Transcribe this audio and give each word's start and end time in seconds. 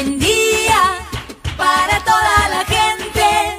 Buen 0.00 0.20
día 0.20 0.80
para 1.56 1.98
toda 2.04 2.48
la 2.50 2.64
gente. 2.64 3.58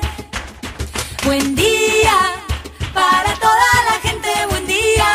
Buen 1.26 1.54
día 1.54 2.32
para 2.94 3.34
toda 3.34 3.70
la 3.90 4.00
gente. 4.02 4.30
Buen 4.50 4.66
día. 4.66 5.10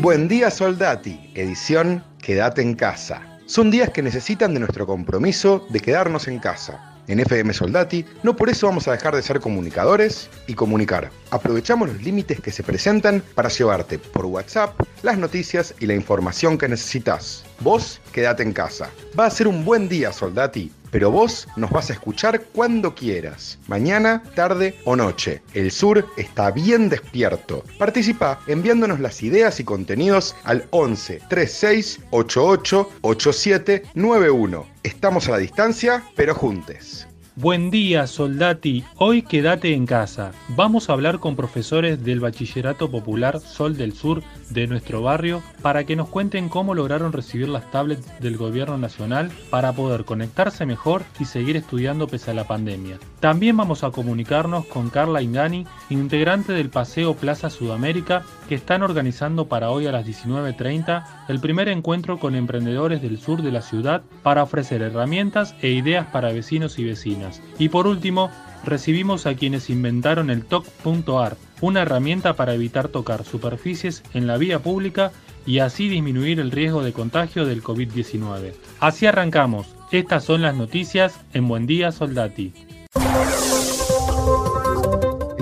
Buen 0.00 0.26
día 0.26 0.50
Soldati, 0.50 1.30
edición 1.36 2.02
Quédate 2.18 2.62
en 2.62 2.74
casa. 2.74 3.22
Son 3.46 3.70
días 3.70 3.90
que 3.90 4.02
necesitan 4.02 4.54
de 4.54 4.58
nuestro 4.58 4.88
compromiso 4.88 5.64
de 5.70 5.78
quedarnos 5.78 6.26
en 6.26 6.40
casa. 6.40 6.99
En 7.10 7.18
FM 7.18 7.52
Soldati, 7.52 8.04
no 8.22 8.36
por 8.36 8.50
eso 8.50 8.68
vamos 8.68 8.86
a 8.86 8.92
dejar 8.92 9.16
de 9.16 9.22
ser 9.22 9.40
comunicadores 9.40 10.30
y 10.46 10.54
comunicar. 10.54 11.10
Aprovechamos 11.32 11.88
los 11.88 12.00
límites 12.04 12.40
que 12.40 12.52
se 12.52 12.62
presentan 12.62 13.20
para 13.34 13.48
llevarte 13.48 13.98
por 13.98 14.26
WhatsApp 14.26 14.80
las 15.02 15.18
noticias 15.18 15.74
y 15.80 15.86
la 15.86 15.94
información 15.94 16.56
que 16.56 16.68
necesitas. 16.68 17.44
Vos 17.58 18.00
quédate 18.12 18.44
en 18.44 18.52
casa. 18.52 18.90
Va 19.18 19.26
a 19.26 19.30
ser 19.30 19.48
un 19.48 19.64
buen 19.64 19.88
día, 19.88 20.12
Soldati, 20.12 20.70
pero 20.90 21.10
vos 21.10 21.48
nos 21.56 21.70
vas 21.70 21.90
a 21.90 21.92
escuchar 21.92 22.42
cuando 22.52 22.94
quieras, 22.94 23.58
mañana, 23.66 24.22
tarde 24.34 24.78
o 24.84 24.96
noche. 24.96 25.42
El 25.54 25.70
sur 25.70 26.06
está 26.16 26.50
bien 26.50 26.88
despierto. 26.88 27.64
Participa 27.78 28.40
enviándonos 28.46 29.00
las 29.00 29.22
ideas 29.22 29.60
y 29.60 29.64
contenidos 29.64 30.34
al 30.44 30.66
11 30.70 31.20
36 31.28 32.00
88 32.10 32.90
87 33.02 33.82
91. 33.94 34.66
Estamos 34.82 35.28
a 35.28 35.32
la 35.32 35.38
distancia, 35.38 36.02
pero 36.16 36.34
juntes. 36.34 37.06
Buen 37.40 37.70
día, 37.70 38.06
soldati. 38.06 38.84
Hoy 38.98 39.22
quédate 39.22 39.72
en 39.72 39.86
casa. 39.86 40.32
Vamos 40.48 40.90
a 40.90 40.92
hablar 40.92 41.20
con 41.20 41.36
profesores 41.36 42.04
del 42.04 42.20
Bachillerato 42.20 42.90
Popular 42.90 43.40
Sol 43.40 43.78
del 43.78 43.94
Sur 43.94 44.22
de 44.50 44.66
nuestro 44.66 45.00
barrio 45.00 45.42
para 45.62 45.84
que 45.84 45.96
nos 45.96 46.10
cuenten 46.10 46.50
cómo 46.50 46.74
lograron 46.74 47.14
recibir 47.14 47.48
las 47.48 47.70
tablets 47.70 48.20
del 48.20 48.36
gobierno 48.36 48.76
nacional 48.76 49.30
para 49.48 49.72
poder 49.72 50.04
conectarse 50.04 50.66
mejor 50.66 51.02
y 51.18 51.24
seguir 51.24 51.56
estudiando 51.56 52.08
pese 52.08 52.30
a 52.30 52.34
la 52.34 52.46
pandemia. 52.46 52.98
También 53.20 53.56
vamos 53.56 53.84
a 53.84 53.90
comunicarnos 53.90 54.66
con 54.66 54.90
Carla 54.90 55.22
Ingani, 55.22 55.66
integrante 55.88 56.52
del 56.52 56.68
Paseo 56.68 57.14
Plaza 57.14 57.48
Sudamérica, 57.48 58.22
que 58.50 58.56
están 58.56 58.82
organizando 58.82 59.46
para 59.46 59.70
hoy 59.70 59.86
a 59.86 59.92
las 59.92 60.04
19.30 60.04 61.04
el 61.28 61.38
primer 61.38 61.68
encuentro 61.68 62.18
con 62.18 62.34
emprendedores 62.34 63.00
del 63.00 63.20
sur 63.20 63.42
de 63.42 63.52
la 63.52 63.62
ciudad 63.62 64.02
para 64.24 64.42
ofrecer 64.42 64.82
herramientas 64.82 65.54
e 65.62 65.68
ideas 65.68 66.08
para 66.08 66.32
vecinos 66.32 66.76
y 66.80 66.84
vecinas. 66.84 67.40
Y 67.60 67.68
por 67.68 67.86
último, 67.86 68.28
recibimos 68.64 69.26
a 69.26 69.36
quienes 69.36 69.70
inventaron 69.70 70.30
el 70.30 70.44
TOC.AR, 70.44 71.36
una 71.60 71.82
herramienta 71.82 72.34
para 72.34 72.52
evitar 72.52 72.88
tocar 72.88 73.22
superficies 73.22 74.02
en 74.14 74.26
la 74.26 74.36
vía 74.36 74.58
pública 74.58 75.12
y 75.46 75.60
así 75.60 75.88
disminuir 75.88 76.40
el 76.40 76.50
riesgo 76.50 76.82
de 76.82 76.92
contagio 76.92 77.46
del 77.46 77.62
COVID-19. 77.62 78.52
Así 78.80 79.06
arrancamos. 79.06 79.76
Estas 79.92 80.24
son 80.24 80.42
las 80.42 80.56
noticias 80.56 81.20
en 81.34 81.46
Buen 81.46 81.66
Día 81.66 81.92
Soldati. 81.92 82.52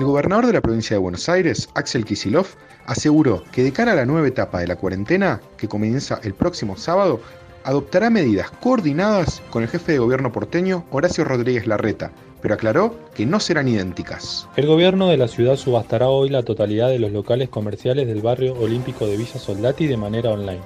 Gobernador 0.09 0.47
de 0.47 0.53
la 0.53 0.61
provincia 0.61 0.95
de 0.95 0.99
Buenos 0.99 1.29
Aires, 1.29 1.69
Axel 1.75 2.03
Kisilov, 2.03 2.47
aseguró 2.87 3.43
que 3.51 3.61
de 3.61 3.71
cara 3.71 3.91
a 3.91 3.95
la 3.95 4.07
nueva 4.07 4.27
etapa 4.27 4.59
de 4.59 4.65
la 4.65 4.75
cuarentena, 4.75 5.39
que 5.55 5.67
comienza 5.67 6.19
el 6.23 6.33
próximo 6.33 6.77
sábado, 6.77 7.21
adoptará 7.63 8.09
medidas 8.09 8.49
coordinadas 8.49 9.39
con 9.51 9.61
el 9.61 9.69
jefe 9.69 9.91
de 9.91 9.99
gobierno 9.99 10.31
porteño 10.31 10.83
Horacio 10.89 11.25
Rodríguez 11.25 11.67
Larreta, 11.67 12.11
pero 12.41 12.55
aclaró 12.55 12.95
que 13.13 13.27
no 13.27 13.39
serán 13.39 13.67
idénticas. 13.67 14.49
El 14.55 14.65
gobierno 14.65 15.09
de 15.09 15.17
la 15.17 15.27
ciudad 15.27 15.57
subastará 15.57 16.07
hoy 16.07 16.29
la 16.29 16.41
totalidad 16.41 16.89
de 16.89 16.97
los 16.97 17.11
locales 17.11 17.49
comerciales 17.49 18.07
del 18.07 18.23
barrio 18.23 18.55
olímpico 18.55 19.05
de 19.05 19.15
Villa 19.15 19.37
Soldati 19.37 19.85
de 19.85 19.97
manera 19.97 20.31
online. 20.31 20.63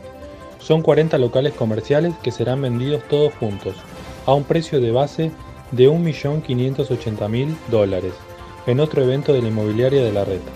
Son 0.60 0.82
40 0.82 1.18
locales 1.18 1.52
comerciales 1.52 2.14
que 2.24 2.32
serán 2.32 2.62
vendidos 2.62 3.04
todos 3.10 3.34
juntos, 3.34 3.76
a 4.26 4.34
un 4.34 4.46
precio 4.46 4.80
de 4.80 4.92
base 4.92 5.32
de 5.74 5.90
1.580.000 5.90 7.58
dólares, 7.70 8.14
en 8.68 8.80
otro 8.80 9.04
evento 9.04 9.34
de 9.34 9.42
la 9.42 9.48
inmobiliaria 9.50 10.04
de 10.04 10.12
la 10.12 10.26
Reta. 10.26 10.52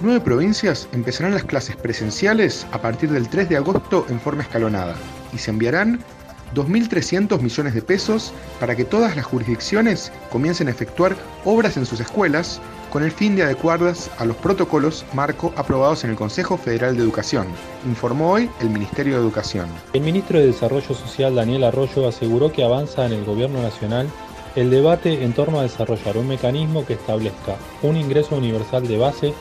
Nueve 0.00 0.20
provincias 0.20 0.88
empezarán 0.92 1.34
las 1.34 1.44
clases 1.44 1.76
presenciales 1.76 2.66
a 2.72 2.82
partir 2.82 3.10
del 3.10 3.28
3 3.28 3.48
de 3.48 3.56
agosto 3.56 4.04
en 4.08 4.20
forma 4.20 4.42
escalonada 4.42 4.96
y 5.32 5.38
se 5.38 5.50
enviarán 5.50 6.00
2.300 6.54 7.40
millones 7.40 7.74
de 7.74 7.82
pesos 7.82 8.32
para 8.60 8.76
que 8.76 8.84
todas 8.84 9.16
las 9.16 9.24
jurisdicciones 9.24 10.12
comiencen 10.30 10.68
a 10.68 10.72
efectuar 10.72 11.16
obras 11.44 11.76
en 11.76 11.86
sus 11.86 12.00
escuelas 12.00 12.60
con 12.90 13.02
el 13.02 13.10
fin 13.10 13.36
de 13.36 13.42
adecuarlas 13.42 14.10
a 14.18 14.26
los 14.26 14.36
protocolos 14.36 15.04
marco 15.14 15.52
aprobados 15.56 16.04
en 16.04 16.10
el 16.10 16.16
Consejo 16.16 16.58
Federal 16.58 16.96
de 16.96 17.02
Educación, 17.02 17.46
informó 17.86 18.32
hoy 18.32 18.50
el 18.60 18.68
Ministerio 18.68 19.14
de 19.14 19.22
Educación. 19.22 19.66
El 19.94 20.02
ministro 20.02 20.38
de 20.38 20.48
Desarrollo 20.48 20.94
Social 20.94 21.34
Daniel 21.34 21.64
Arroyo 21.64 22.06
aseguró 22.06 22.52
que 22.52 22.64
avanza 22.64 23.06
en 23.06 23.12
el 23.12 23.24
Gobierno 23.24 23.62
Nacional 23.62 24.08
el 24.56 24.70
debate 24.70 25.24
en 25.24 25.32
torno 25.32 25.58
a 25.58 25.62
desarrollar 25.62 26.16
un 26.16 26.28
mecanismo 26.28 26.84
que 26.84 26.94
establezca 26.94 27.56
un 27.82 27.96
ingreso 27.96 28.36
universal 28.36 28.86
de 28.86 28.98
base 28.98 29.34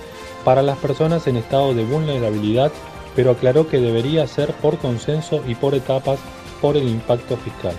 para 0.44 0.62
las 0.62 0.78
personas 0.78 1.28
en 1.28 1.38
estado 1.38 1.74
de 1.74 1.86
vulnerabilidad, 1.86 2.72
pero 3.16 3.32
aclaró 3.32 3.68
que 3.68 3.80
debería 3.80 4.26
ser 4.28 4.54
por 4.54 4.78
consenso 4.78 5.44
y 5.48 5.56
por 5.56 5.76
etapas 5.76 6.20
por 6.62 6.78
el 6.78 6.88
impacto 6.88 7.38
fiscal. 7.38 7.76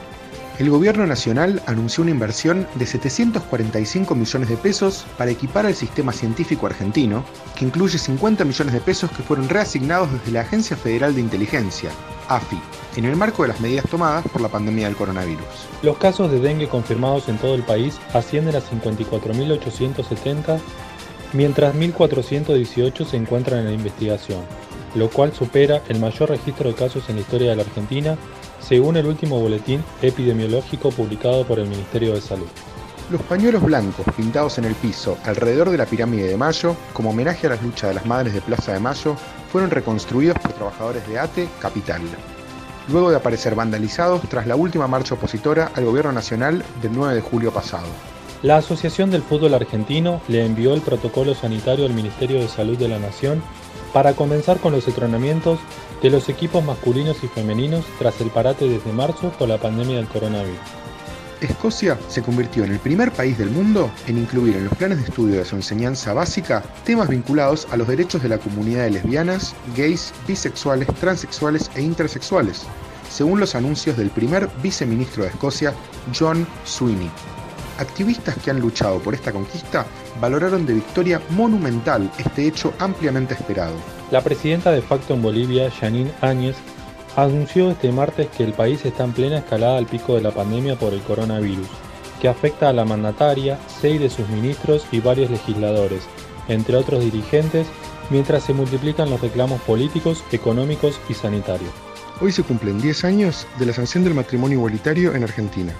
El 0.58 0.68
gobierno 0.68 1.06
nacional 1.06 1.62
anunció 1.66 2.02
una 2.02 2.10
inversión 2.10 2.68
de 2.74 2.86
745 2.86 4.14
millones 4.14 4.48
de 4.50 4.56
pesos 4.58 5.06
para 5.16 5.30
equipar 5.30 5.64
al 5.64 5.74
sistema 5.74 6.12
científico 6.12 6.66
argentino, 6.66 7.24
que 7.56 7.64
incluye 7.64 7.98
50 7.98 8.44
millones 8.44 8.74
de 8.74 8.80
pesos 8.80 9.10
que 9.10 9.22
fueron 9.22 9.48
reasignados 9.48 10.12
desde 10.12 10.30
la 10.30 10.42
Agencia 10.42 10.76
Federal 10.76 11.14
de 11.14 11.22
Inteligencia, 11.22 11.90
AFI, 12.28 12.58
en 12.96 13.04
el 13.04 13.16
marco 13.16 13.42
de 13.42 13.48
las 13.48 13.60
medidas 13.60 13.88
tomadas 13.88 14.26
por 14.28 14.40
la 14.40 14.48
pandemia 14.48 14.86
del 14.86 14.96
coronavirus. 14.96 15.44
Los 15.82 15.98
casos 15.98 16.30
de 16.30 16.40
dengue 16.40 16.68
confirmados 16.68 17.28
en 17.28 17.38
todo 17.38 17.54
el 17.54 17.62
país 17.62 17.98
ascienden 18.12 18.56
a 18.56 18.60
54.870, 18.60 20.58
mientras 21.32 21.74
1.418 21.74 23.06
se 23.06 23.16
encuentran 23.16 23.60
en 23.60 23.66
la 23.66 23.72
investigación, 23.72 24.40
lo 24.94 25.08
cual 25.10 25.32
supera 25.32 25.82
el 25.88 25.98
mayor 25.98 26.30
registro 26.30 26.68
de 26.68 26.74
casos 26.74 27.08
en 27.08 27.16
la 27.16 27.22
historia 27.22 27.50
de 27.50 27.56
la 27.56 27.62
Argentina, 27.62 28.16
según 28.60 28.96
el 28.96 29.06
último 29.06 29.40
boletín 29.40 29.82
epidemiológico 30.02 30.90
publicado 30.90 31.44
por 31.44 31.58
el 31.58 31.68
Ministerio 31.68 32.14
de 32.14 32.20
Salud. 32.20 32.48
Los 33.10 33.20
pañuelos 33.22 33.62
blancos 33.62 34.06
pintados 34.16 34.56
en 34.58 34.64
el 34.64 34.74
piso 34.74 35.18
alrededor 35.24 35.70
de 35.70 35.76
la 35.76 35.86
pirámide 35.86 36.28
de 36.28 36.36
Mayo, 36.36 36.76
como 36.92 37.10
homenaje 37.10 37.46
a 37.46 37.50
las 37.50 37.62
luchas 37.62 37.90
de 37.90 37.94
las 37.94 38.06
madres 38.06 38.32
de 38.32 38.40
Plaza 38.40 38.72
de 38.72 38.80
Mayo, 38.80 39.16
fueron 39.52 39.70
reconstruidos 39.70 40.38
por 40.38 40.54
trabajadores 40.54 41.06
de 41.06 41.18
ATE 41.18 41.46
Capital, 41.60 42.00
luego 42.88 43.10
de 43.10 43.16
aparecer 43.16 43.54
vandalizados 43.54 44.22
tras 44.22 44.46
la 44.46 44.56
última 44.56 44.88
marcha 44.88 45.14
opositora 45.14 45.70
al 45.74 45.84
gobierno 45.84 46.10
nacional 46.10 46.64
del 46.80 46.92
9 46.94 47.16
de 47.16 47.20
julio 47.20 47.52
pasado. 47.52 47.86
La 48.42 48.56
Asociación 48.56 49.10
del 49.10 49.22
Fútbol 49.22 49.52
Argentino 49.52 50.22
le 50.26 50.44
envió 50.46 50.72
el 50.72 50.80
protocolo 50.80 51.34
sanitario 51.34 51.84
al 51.84 51.92
Ministerio 51.92 52.40
de 52.40 52.48
Salud 52.48 52.78
de 52.78 52.88
la 52.88 52.98
Nación 52.98 53.42
para 53.92 54.14
comenzar 54.14 54.58
con 54.58 54.72
los 54.72 54.88
entrenamientos 54.88 55.58
de 56.02 56.10
los 56.10 56.30
equipos 56.30 56.64
masculinos 56.64 57.22
y 57.22 57.28
femeninos 57.28 57.84
tras 57.98 58.20
el 58.22 58.30
parate 58.30 58.68
desde 58.68 58.92
marzo 58.92 59.30
por 59.38 59.48
la 59.48 59.58
pandemia 59.58 59.98
del 59.98 60.08
coronavirus. 60.08 60.81
Escocia 61.42 61.98
se 62.08 62.22
convirtió 62.22 62.64
en 62.64 62.72
el 62.72 62.78
primer 62.78 63.12
país 63.12 63.36
del 63.36 63.50
mundo 63.50 63.90
en 64.06 64.18
incluir 64.18 64.56
en 64.56 64.64
los 64.64 64.74
planes 64.74 64.98
de 64.98 65.04
estudio 65.04 65.38
de 65.38 65.44
su 65.44 65.56
enseñanza 65.56 66.12
básica 66.12 66.62
temas 66.84 67.08
vinculados 67.08 67.66
a 67.70 67.76
los 67.76 67.88
derechos 67.88 68.22
de 68.22 68.28
la 68.28 68.38
comunidad 68.38 68.84
de 68.84 68.90
lesbianas, 68.90 69.54
gays, 69.76 70.12
bisexuales, 70.26 70.88
transexuales 71.00 71.70
e 71.74 71.82
intersexuales, 71.82 72.62
según 73.10 73.40
los 73.40 73.54
anuncios 73.54 73.96
del 73.96 74.10
primer 74.10 74.48
viceministro 74.62 75.24
de 75.24 75.30
Escocia, 75.30 75.74
John 76.18 76.46
Sweeney. 76.64 77.10
Activistas 77.78 78.36
que 78.36 78.50
han 78.50 78.60
luchado 78.60 79.00
por 79.00 79.14
esta 79.14 79.32
conquista 79.32 79.86
valoraron 80.20 80.66
de 80.66 80.74
victoria 80.74 81.20
monumental 81.30 82.10
este 82.18 82.46
hecho 82.46 82.72
ampliamente 82.78 83.34
esperado. 83.34 83.74
La 84.10 84.20
presidenta 84.20 84.70
de 84.70 84.82
facto 84.82 85.14
en 85.14 85.22
Bolivia, 85.22 85.70
Janine 85.70 86.12
Áñez, 86.20 86.56
anunció 87.16 87.70
este 87.70 87.92
martes 87.92 88.28
que 88.28 88.44
el 88.44 88.52
país 88.52 88.84
está 88.84 89.04
en 89.04 89.12
plena 89.12 89.38
escalada 89.38 89.78
al 89.78 89.86
pico 89.86 90.14
de 90.14 90.22
la 90.22 90.30
pandemia 90.30 90.78
por 90.78 90.94
el 90.94 91.02
coronavirus, 91.02 91.68
que 92.20 92.28
afecta 92.28 92.68
a 92.68 92.72
la 92.72 92.84
mandataria, 92.84 93.58
seis 93.80 94.00
de 94.00 94.08
sus 94.08 94.28
ministros 94.28 94.86
y 94.92 95.00
varios 95.00 95.30
legisladores, 95.30 96.02
entre 96.48 96.76
otros 96.76 97.02
dirigentes, 97.04 97.66
mientras 98.10 98.44
se 98.44 98.54
multiplican 98.54 99.10
los 99.10 99.20
reclamos 99.20 99.60
políticos, 99.62 100.24
económicos 100.32 101.00
y 101.08 101.14
sanitarios. 101.14 101.72
Hoy 102.20 102.32
se 102.32 102.42
cumplen 102.42 102.80
10 102.80 103.04
años 103.04 103.46
de 103.58 103.66
la 103.66 103.72
sanción 103.72 104.04
del 104.04 104.14
matrimonio 104.14 104.58
igualitario 104.58 105.14
en 105.14 105.24
Argentina. 105.24 105.72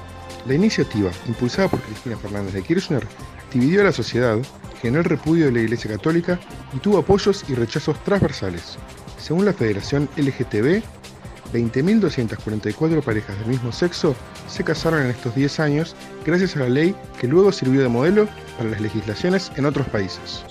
La 0.46 0.54
iniciativa, 0.54 1.10
impulsada 1.28 1.68
por 1.68 1.80
Cristina 1.80 2.16
Fernández 2.16 2.54
de 2.54 2.62
Kirchner, 2.62 3.06
dividió 3.52 3.82
a 3.82 3.84
la 3.84 3.92
sociedad, 3.92 4.38
generó 4.80 5.02
el 5.02 5.10
repudio 5.10 5.46
de 5.46 5.52
la 5.52 5.60
Iglesia 5.60 5.92
Católica 5.92 6.40
y 6.74 6.78
tuvo 6.78 6.98
apoyos 6.98 7.44
y 7.48 7.54
rechazos 7.54 8.02
transversales. 8.02 8.76
Según 9.18 9.44
la 9.44 9.52
Federación 9.52 10.08
LGTB, 10.16 10.82
20.244 11.52 13.02
parejas 13.02 13.38
del 13.38 13.48
mismo 13.48 13.72
sexo 13.72 14.14
se 14.48 14.64
casaron 14.64 15.02
en 15.02 15.10
estos 15.10 15.34
10 15.34 15.60
años 15.60 15.96
gracias 16.24 16.56
a 16.56 16.60
la 16.60 16.68
ley 16.68 16.94
que 17.20 17.28
luego 17.28 17.52
sirvió 17.52 17.82
de 17.82 17.88
modelo 17.88 18.28
para 18.56 18.70
las 18.70 18.80
legislaciones 18.80 19.52
en 19.56 19.66
otros 19.66 19.86
países. 19.88 20.44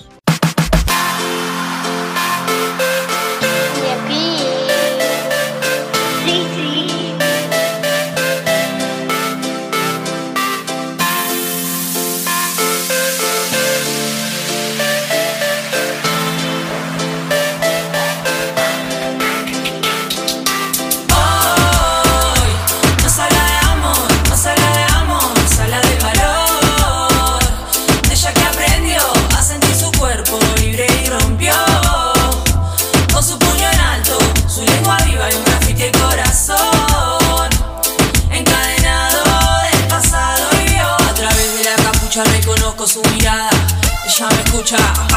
escuchar. 44.62 45.11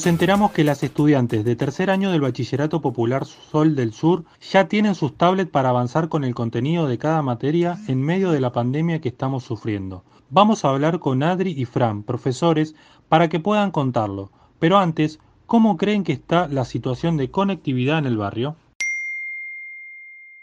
Nos 0.00 0.06
enteramos 0.06 0.52
que 0.52 0.64
las 0.64 0.82
estudiantes 0.82 1.44
de 1.44 1.56
tercer 1.56 1.90
año 1.90 2.10
del 2.10 2.22
Bachillerato 2.22 2.80
Popular 2.80 3.26
Sol 3.26 3.76
del 3.76 3.92
Sur 3.92 4.24
ya 4.50 4.66
tienen 4.66 4.94
sus 4.94 5.14
tablets 5.14 5.50
para 5.50 5.68
avanzar 5.68 6.08
con 6.08 6.24
el 6.24 6.34
contenido 6.34 6.88
de 6.88 6.96
cada 6.96 7.20
materia 7.20 7.78
en 7.86 8.00
medio 8.00 8.30
de 8.30 8.40
la 8.40 8.50
pandemia 8.50 9.02
que 9.02 9.10
estamos 9.10 9.44
sufriendo. 9.44 10.02
Vamos 10.30 10.64
a 10.64 10.70
hablar 10.70 11.00
con 11.00 11.22
Adri 11.22 11.50
y 11.50 11.66
Fran, 11.66 12.02
profesores, 12.02 12.74
para 13.10 13.28
que 13.28 13.40
puedan 13.40 13.72
contarlo. 13.72 14.30
Pero 14.58 14.78
antes, 14.78 15.18
¿cómo 15.44 15.76
creen 15.76 16.02
que 16.02 16.14
está 16.14 16.48
la 16.48 16.64
situación 16.64 17.18
de 17.18 17.30
conectividad 17.30 17.98
en 17.98 18.06
el 18.06 18.16
barrio? 18.16 18.56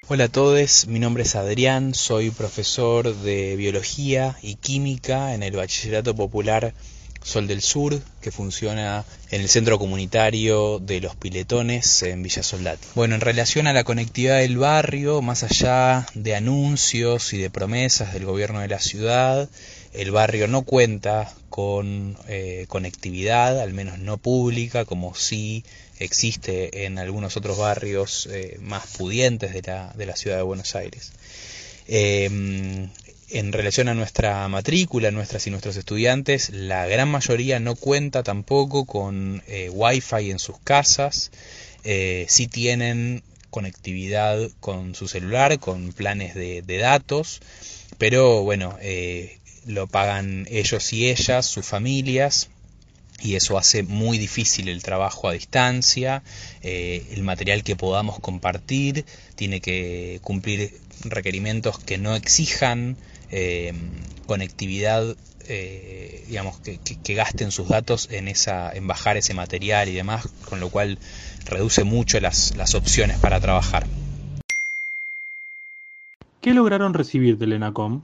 Hola 0.07 0.25
a 0.25 0.29
todos, 0.29 0.85
mi 0.85 0.99
nombre 0.99 1.23
es 1.23 1.35
Adrián, 1.35 1.95
soy 1.95 2.29
profesor 2.29 3.11
de 3.15 3.55
biología 3.55 4.35
y 4.43 4.53
química 4.53 5.33
en 5.33 5.41
el 5.41 5.55
Bachillerato 5.55 6.15
Popular 6.15 6.75
Sol 7.27 7.45
del 7.45 7.61
Sur, 7.61 8.01
que 8.21 8.31
funciona 8.31 9.03
en 9.31 9.41
el 9.41 9.49
centro 9.49 9.77
comunitario 9.77 10.79
de 10.79 11.01
Los 11.01 11.17
Piletones 11.17 12.01
en 12.03 12.23
Villa 12.23 12.41
Soldati. 12.41 12.87
Bueno, 12.95 13.15
en 13.15 13.21
relación 13.21 13.67
a 13.67 13.73
la 13.73 13.83
conectividad 13.83 14.39
del 14.39 14.57
barrio, 14.57 15.21
más 15.21 15.43
allá 15.43 16.07
de 16.13 16.35
anuncios 16.35 17.33
y 17.33 17.37
de 17.37 17.49
promesas 17.49 18.13
del 18.13 18.23
gobierno 18.23 18.61
de 18.61 18.69
la 18.69 18.79
ciudad, 18.79 19.49
el 19.91 20.11
barrio 20.11 20.47
no 20.47 20.61
cuenta 20.61 21.33
con 21.49 22.15
eh, 22.29 22.65
conectividad, 22.69 23.59
al 23.59 23.73
menos 23.73 23.99
no 23.99 24.17
pública, 24.17 24.85
como 24.85 25.13
sí 25.13 25.65
existe 25.99 26.85
en 26.85 26.97
algunos 26.97 27.35
otros 27.35 27.57
barrios 27.57 28.29
eh, 28.31 28.57
más 28.61 28.87
pudientes 28.95 29.51
de 29.51 29.61
la, 30.05 30.15
ciudad 30.15 30.37
de 30.37 30.43
Buenos 30.43 30.75
Aires. 30.75 31.11
Eh, 31.89 32.87
en 33.29 33.51
relación 33.51 33.89
a 33.89 33.93
nuestra 33.93 34.47
matrícula, 34.47 35.11
nuestras 35.11 35.47
y 35.47 35.51
nuestros 35.51 35.75
estudiantes, 35.75 36.49
la 36.49 36.85
gran 36.87 37.09
mayoría 37.09 37.59
no 37.59 37.75
cuenta 37.75 38.23
tampoco 38.23 38.85
con 38.85 39.43
eh, 39.47 39.69
Wi-Fi 39.71 40.31
en 40.31 40.39
sus 40.39 40.59
casas, 40.59 41.31
eh, 41.83 42.25
sí 42.29 42.47
tienen 42.47 43.23
conectividad 43.49 44.37
con 44.59 44.95
su 44.95 45.07
celular, 45.07 45.59
con 45.59 45.91
planes 45.93 46.35
de, 46.35 46.77
datos, 46.77 47.41
pero 47.97 48.43
bueno, 48.43 48.77
eh, 48.81 49.39
lo 49.65 49.87
pagan 49.87 50.47
ellos 50.49 50.93
y 50.93 51.09
ellas, 51.09 51.45
sus 51.45 51.65
familias, 51.65 52.49
y 53.21 53.35
eso 53.35 53.57
hace 53.57 53.83
muy 53.83 54.17
difícil 54.17 54.69
el 54.69 54.83
trabajo 54.83 55.27
a 55.27 55.33
distancia, 55.33 56.23
eh, 56.61 57.05
el 57.11 57.23
material 57.23 57.63
que 57.63 57.75
podamos 57.75 58.19
compartir 58.19 59.05
tiene 59.35 59.59
que 59.59 60.19
cumplir 60.23 60.79
requerimientos 61.01 61.79
que 61.79 61.97
no 61.97 62.15
exijan 62.15 62.95
eh, 63.31 63.73
conectividad, 64.25 65.15
eh, 65.47 66.23
digamos, 66.27 66.59
que, 66.59 66.77
que, 66.77 66.99
que, 66.99 67.13
gasten 67.13 67.51
sus 67.51 67.67
datos 67.69 68.09
en, 68.11 68.27
esa, 68.27 68.71
en 68.71 68.87
bajar 68.87 69.17
ese 69.17 69.33
material 69.33 69.89
y 69.89 69.93
demás, 69.93 70.27
con 70.49 70.59
lo 70.59 70.69
cual 70.69 70.97
reduce 71.45 71.83
mucho 71.83 72.19
las, 72.19 72.55
las 72.55 72.75
opciones 72.75 73.17
para 73.19 73.39
trabajar. 73.39 73.85
¿Qué 76.41 76.53
lograron 76.53 76.93
recibir 76.93 77.37
del 77.37 77.53
ENACOM? 77.53 78.01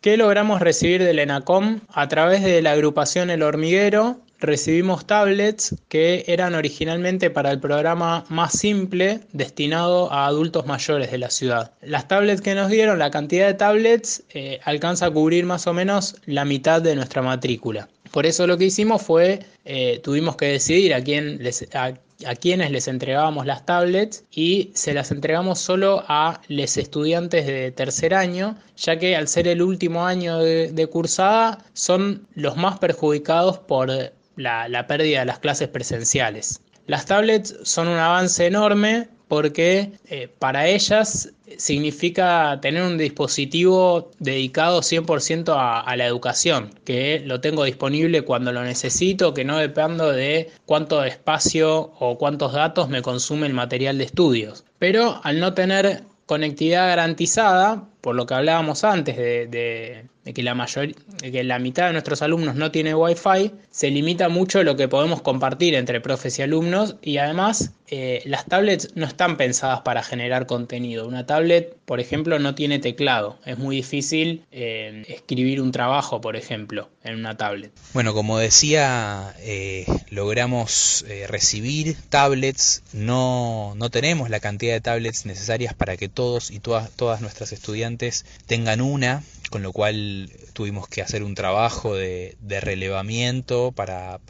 ¿Qué 0.00 0.16
logramos 0.16 0.60
recibir 0.60 1.02
del 1.02 1.18
ENACOM? 1.18 1.80
A 1.88 2.08
través 2.08 2.42
de 2.42 2.62
la 2.62 2.72
agrupación 2.72 3.30
El 3.30 3.42
Hormiguero 3.42 4.20
recibimos 4.40 5.06
tablets 5.06 5.74
que 5.88 6.24
eran 6.28 6.54
originalmente 6.54 7.30
para 7.30 7.50
el 7.50 7.60
programa 7.60 8.24
más 8.28 8.52
simple 8.52 9.20
destinado 9.32 10.12
a 10.12 10.26
adultos 10.26 10.66
mayores 10.66 11.10
de 11.10 11.18
la 11.18 11.30
ciudad. 11.30 11.72
Las 11.82 12.08
tablets 12.08 12.40
que 12.40 12.54
nos 12.54 12.70
dieron, 12.70 12.98
la 12.98 13.10
cantidad 13.10 13.46
de 13.46 13.54
tablets 13.54 14.22
eh, 14.30 14.60
alcanza 14.64 15.06
a 15.06 15.10
cubrir 15.10 15.44
más 15.44 15.66
o 15.66 15.74
menos 15.74 16.16
la 16.26 16.44
mitad 16.44 16.80
de 16.82 16.94
nuestra 16.94 17.22
matrícula. 17.22 17.88
Por 18.10 18.26
eso 18.26 18.46
lo 18.46 18.56
que 18.56 18.66
hicimos 18.66 19.02
fue, 19.02 19.40
eh, 19.64 20.00
tuvimos 20.02 20.36
que 20.36 20.46
decidir 20.46 20.94
a 20.94 21.02
quién 21.02 21.42
les, 21.42 21.66
a, 21.74 21.92
quienes 22.40 22.70
les 22.70 22.88
entregábamos 22.88 23.44
las 23.44 23.66
tablets 23.66 24.24
y 24.30 24.70
se 24.74 24.94
las 24.94 25.10
entregamos 25.10 25.58
solo 25.58 26.04
a 26.08 26.40
los 26.48 26.76
estudiantes 26.78 27.46
de 27.46 27.70
tercer 27.70 28.14
año, 28.14 28.56
ya 28.76 28.98
que 28.98 29.14
al 29.14 29.28
ser 29.28 29.46
el 29.46 29.60
último 29.60 30.06
año 30.06 30.38
de 30.38 30.86
cursada 30.90 31.58
son 31.74 32.26
los 32.34 32.56
más 32.56 32.78
perjudicados 32.78 33.58
por 33.58 33.90
la, 34.38 34.86
pérdida 34.86 35.20
de 35.20 35.26
las 35.26 35.38
clases 35.38 35.68
presenciales. 35.68 36.60
Las 36.86 37.06
tablets 37.06 37.54
son 37.62 37.88
un 37.88 37.98
avance 37.98 38.46
enorme 38.46 39.08
porque 39.28 39.92
eh, 40.06 40.28
para 40.38 40.66
ellas 40.68 41.30
significa 41.58 42.58
tener 42.62 42.82
un 42.82 42.96
dispositivo 42.96 44.10
dedicado 44.18 44.80
100% 44.80 45.54
a, 45.54 45.80
a, 45.80 45.96
la 45.96 46.06
educación, 46.06 46.70
que 46.84 47.20
lo 47.26 47.42
tengo 47.42 47.64
disponible 47.64 48.22
cuando 48.22 48.52
lo 48.52 48.62
necesito, 48.62 49.34
que 49.34 49.44
no 49.44 49.58
dependo 49.58 50.12
de 50.12 50.50
cuánto 50.64 51.04
espacio 51.04 51.92
o 51.98 52.16
cuántos 52.16 52.54
datos 52.54 52.88
me 52.88 53.02
consume 53.02 53.46
el 53.46 53.52
material 53.52 53.98
de 53.98 54.04
estudios. 54.04 54.64
Pero 54.78 55.20
al 55.24 55.40
no 55.40 55.52
tener 55.52 56.04
conectividad 56.28 56.88
garantizada, 56.88 57.88
por 58.02 58.14
lo 58.14 58.26
que 58.26 58.34
hablábamos 58.34 58.84
antes 58.84 59.16
de, 59.16 60.04
que, 60.34 60.42
la 60.42 60.54
mayor, 60.54 60.94
que 61.20 61.44
la 61.44 61.58
mitad 61.58 61.86
de 61.86 61.92
nuestros 61.92 62.22
alumnos 62.22 62.54
no 62.54 62.70
tiene 62.70 62.94
Wi-Fi, 62.94 63.52
se 63.70 63.90
limita 63.90 64.28
mucho 64.28 64.62
lo 64.62 64.76
que 64.76 64.88
podemos 64.88 65.22
compartir 65.22 65.74
entre 65.74 66.00
profes 66.00 66.38
y 66.38 66.42
alumnos 66.42 66.96
y 67.02 67.18
además 67.18 67.72
eh, 67.90 68.20
las 68.26 68.44
tablets 68.44 68.90
no 68.96 69.06
están 69.06 69.36
pensadas 69.38 69.80
para 69.80 70.02
generar 70.02 70.46
contenido. 70.46 71.06
Una 71.08 71.24
tablet, 71.24 71.74
por 71.86 72.00
ejemplo, 72.00 72.38
no 72.38 72.54
tiene 72.54 72.78
teclado. 72.78 73.38
Es 73.46 73.56
muy 73.58 73.76
difícil 73.76 74.44
eh, 74.52 75.04
escribir 75.08 75.62
un 75.62 75.72
trabajo, 75.72 76.20
por 76.20 76.36
ejemplo, 76.36 76.90
en 77.02 77.16
una 77.16 77.36
tablet. 77.36 77.72
Bueno, 77.94 78.12
como 78.12 78.38
decía, 78.38 79.34
eh, 79.40 79.86
logramos 80.10 81.04
recibir 81.28 81.96
tablets. 82.10 82.82
No, 82.92 83.74
no 83.76 83.90
tenemos 83.90 84.28
la 84.28 84.40
cantidad 84.40 84.74
de 84.74 84.80
tablets 84.80 85.24
necesarias 85.24 85.72
para 85.72 85.96
que 85.96 86.08
todos 86.08 86.50
y 86.50 86.60
todas, 86.60 86.90
todas 86.90 87.22
nuestras 87.22 87.52
estudiantes 87.52 88.26
tengan 88.46 88.82
una 88.82 89.22
con 89.50 89.62
lo 89.62 89.72
cual 89.72 90.30
tuvimos 90.52 90.88
que 90.88 91.02
hacer 91.02 91.22
un 91.22 91.34
trabajo 91.34 91.94
de, 91.94 92.36
relevamiento 92.48 93.72
para, 93.72 94.20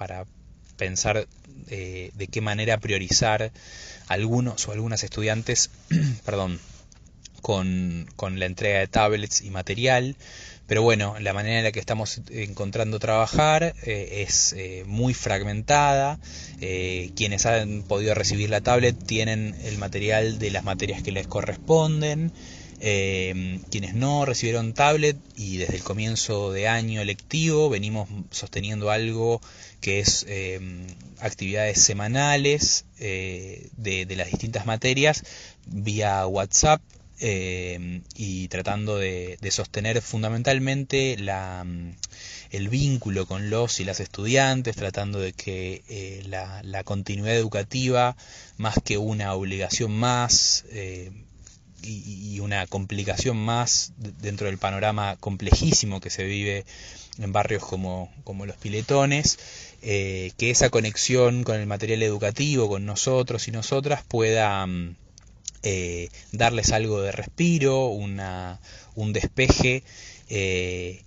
pensar 0.77 1.27
eh, 1.69 2.11
de 2.15 2.27
qué 2.29 2.41
manera 2.41 2.79
priorizar 2.79 3.51
algunos 4.07 4.69
o 4.69 4.73
algunas 4.73 5.03
estudiantes 5.03 5.71
perdón, 6.25 6.61
con, 7.43 8.07
con, 8.17 8.39
la 8.39 8.47
entrega 8.47 8.79
de 8.79 8.87
tablets 8.87 9.43
y 9.43 9.51
material. 9.51 10.17
Pero 10.69 10.83
bueno, 10.83 11.19
la 11.19 11.33
manera 11.33 11.59
en 11.59 11.65
la 11.65 11.73
que 11.73 11.81
estamos 11.81 12.21
encontrando 12.31 12.99
trabajar 12.99 13.75
eh, 13.85 14.25
es 14.29 14.53
eh, 14.53 14.85
muy 14.87 15.15
fragmentada. 15.15 16.19
Eh, 16.61 17.11
quienes 17.17 17.47
han 17.47 17.85
podido 17.85 18.15
recibir 18.15 18.51
la 18.51 18.61
tablet 18.61 18.95
tienen 19.07 19.57
el 19.65 19.79
material 19.79 20.39
de 20.39 20.51
las 20.51 20.65
materias 20.65 21.03
que 21.03 21.11
les 21.11 21.27
corresponden. 21.27 22.33
Eh, 22.81 23.61
quienes 23.71 23.95
no 23.95 24.25
recibieron 24.25 24.73
tablet 24.73 25.17
y 25.37 25.57
desde 25.57 25.77
el 25.77 25.83
comienzo 25.83 26.53
de 26.53 26.69
año 26.69 27.03
lectivo 27.03 27.69
venimos 27.69 28.09
sosteniendo 28.31 28.91
algo 28.91 29.41
que 29.81 29.99
es 29.99 30.25
eh, 30.29 30.61
actividades 31.19 31.83
semanales 31.83 32.85
eh, 33.01 33.69
de, 33.77 34.07
las 34.15 34.31
distintas 34.31 34.65
materias 34.65 35.25
vía 35.67 36.25
WhatsApp 36.27 36.81
y 37.21 38.47
tratando 38.47 38.97
de, 38.97 39.39
sostener 39.51 40.01
fundamentalmente 40.01 41.17
la, 41.19 41.67
el 42.53 42.69
vínculo 42.69 43.27
con 43.27 43.51
los 43.51 43.81
y 43.81 43.85
las 43.85 43.99
estudiantes, 43.99 44.77
tratando 44.77 45.19
de 45.19 45.33
que 45.33 46.23
la, 46.29 46.63
la, 46.63 46.85
continuidad 46.85 47.35
educativa, 47.35 48.17
más 48.57 48.77
que 48.85 48.99
una 48.99 49.35
obligación 49.35 49.91
más, 49.91 50.65
y, 51.83 52.41
una 52.41 52.67
complicación 52.67 53.37
más 53.37 53.93
dentro 53.99 54.47
del 54.47 54.59
panorama 54.59 55.17
complejísimo 55.17 56.01
que 56.01 56.09
se 56.11 56.25
vive 56.25 56.65
en 57.19 57.33
barrios 57.33 57.65
como, 57.65 58.13
como 58.25 58.47
los 58.47 58.57
piletones, 58.57 59.39
eh, 59.83 60.33
que 60.39 60.51
esa 60.51 60.71
conexión 60.71 61.45
con 61.45 61.57
el 61.57 61.67
material 61.67 62.03
educativo, 62.03 62.69
con 62.69 62.87
nosotros 62.87 63.49
y 63.49 63.51
nosotras, 63.51 64.03
pueda 64.07 64.65
mm, 64.67 64.97
eh, 65.63 66.11
darles 66.33 66.73
algo 66.73 67.03
de 67.03 67.13
respiro, 67.13 67.87
una, 67.87 68.61
un 68.95 69.13
despeje 69.13 69.83
eh, 70.31 71.03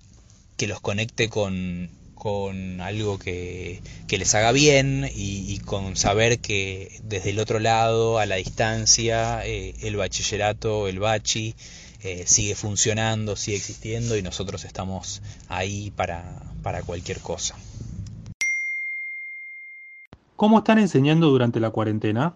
que 0.56 0.66
los 0.66 0.80
conecte 0.80 1.28
con, 1.28 1.90
con 2.22 2.80
algo 2.80 3.18
que, 3.18 3.82
les 4.08 4.34
haga 4.36 4.52
bien 4.52 5.10
y, 5.12 5.58
con 5.64 5.96
saber 5.96 6.38
que 6.38 7.00
desde 7.02 7.30
el 7.30 7.40
otro 7.40 7.58
lado, 7.58 8.20
a 8.20 8.26
la 8.26 8.36
distancia, 8.36 9.44
eh, 9.44 9.74
el 9.82 9.96
bachillerato, 9.96 10.86
el 10.86 11.00
bachi, 11.00 11.56
eh, 12.04 12.22
sigue 12.28 12.54
funcionando, 12.54 13.34
sigue 13.34 13.56
existiendo 13.56 14.16
y 14.16 14.22
nosotros 14.22 14.64
estamos 14.64 15.20
ahí 15.48 15.90
para, 15.96 16.40
para 16.62 16.82
cualquier 16.82 17.18
cosa. 17.18 17.56
¿Cómo 20.36 20.58
están 20.58 20.78
enseñando 20.78 21.28
durante 21.28 21.58
la 21.58 21.70
cuarentena? 21.70 22.34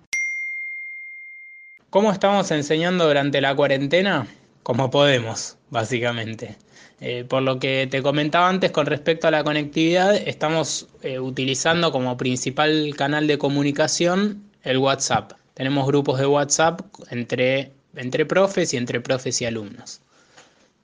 ¿Cómo 1.90 2.10
estamos 2.10 2.50
enseñando 2.50 3.06
durante 3.06 3.40
la 3.40 3.54
cuarentena? 3.54 4.26
Como 4.66 4.90
podemos, 4.90 5.58
básicamente. 5.70 6.56
Eh, 7.00 7.24
por 7.28 7.42
lo 7.44 7.60
que 7.60 7.86
te 7.88 8.02
comentaba 8.02 8.48
antes 8.48 8.72
con 8.72 8.86
respecto 8.86 9.28
a 9.28 9.30
la 9.30 9.44
conectividad, 9.44 10.16
estamos 10.16 10.88
eh, 11.02 11.20
utilizando 11.20 11.92
como 11.92 12.16
principal 12.16 12.92
canal 12.96 13.28
de 13.28 13.38
comunicación 13.38 14.42
el 14.64 14.78
WhatsApp. 14.78 15.34
Tenemos 15.54 15.86
grupos 15.86 16.18
de 16.18 16.26
WhatsApp 16.26 16.80
entre, 17.10 17.70
entre 17.94 18.26
profes 18.26 18.74
y 18.74 18.76
entre 18.76 19.00
profes 19.00 19.40
y 19.40 19.44
alumnos. 19.44 20.00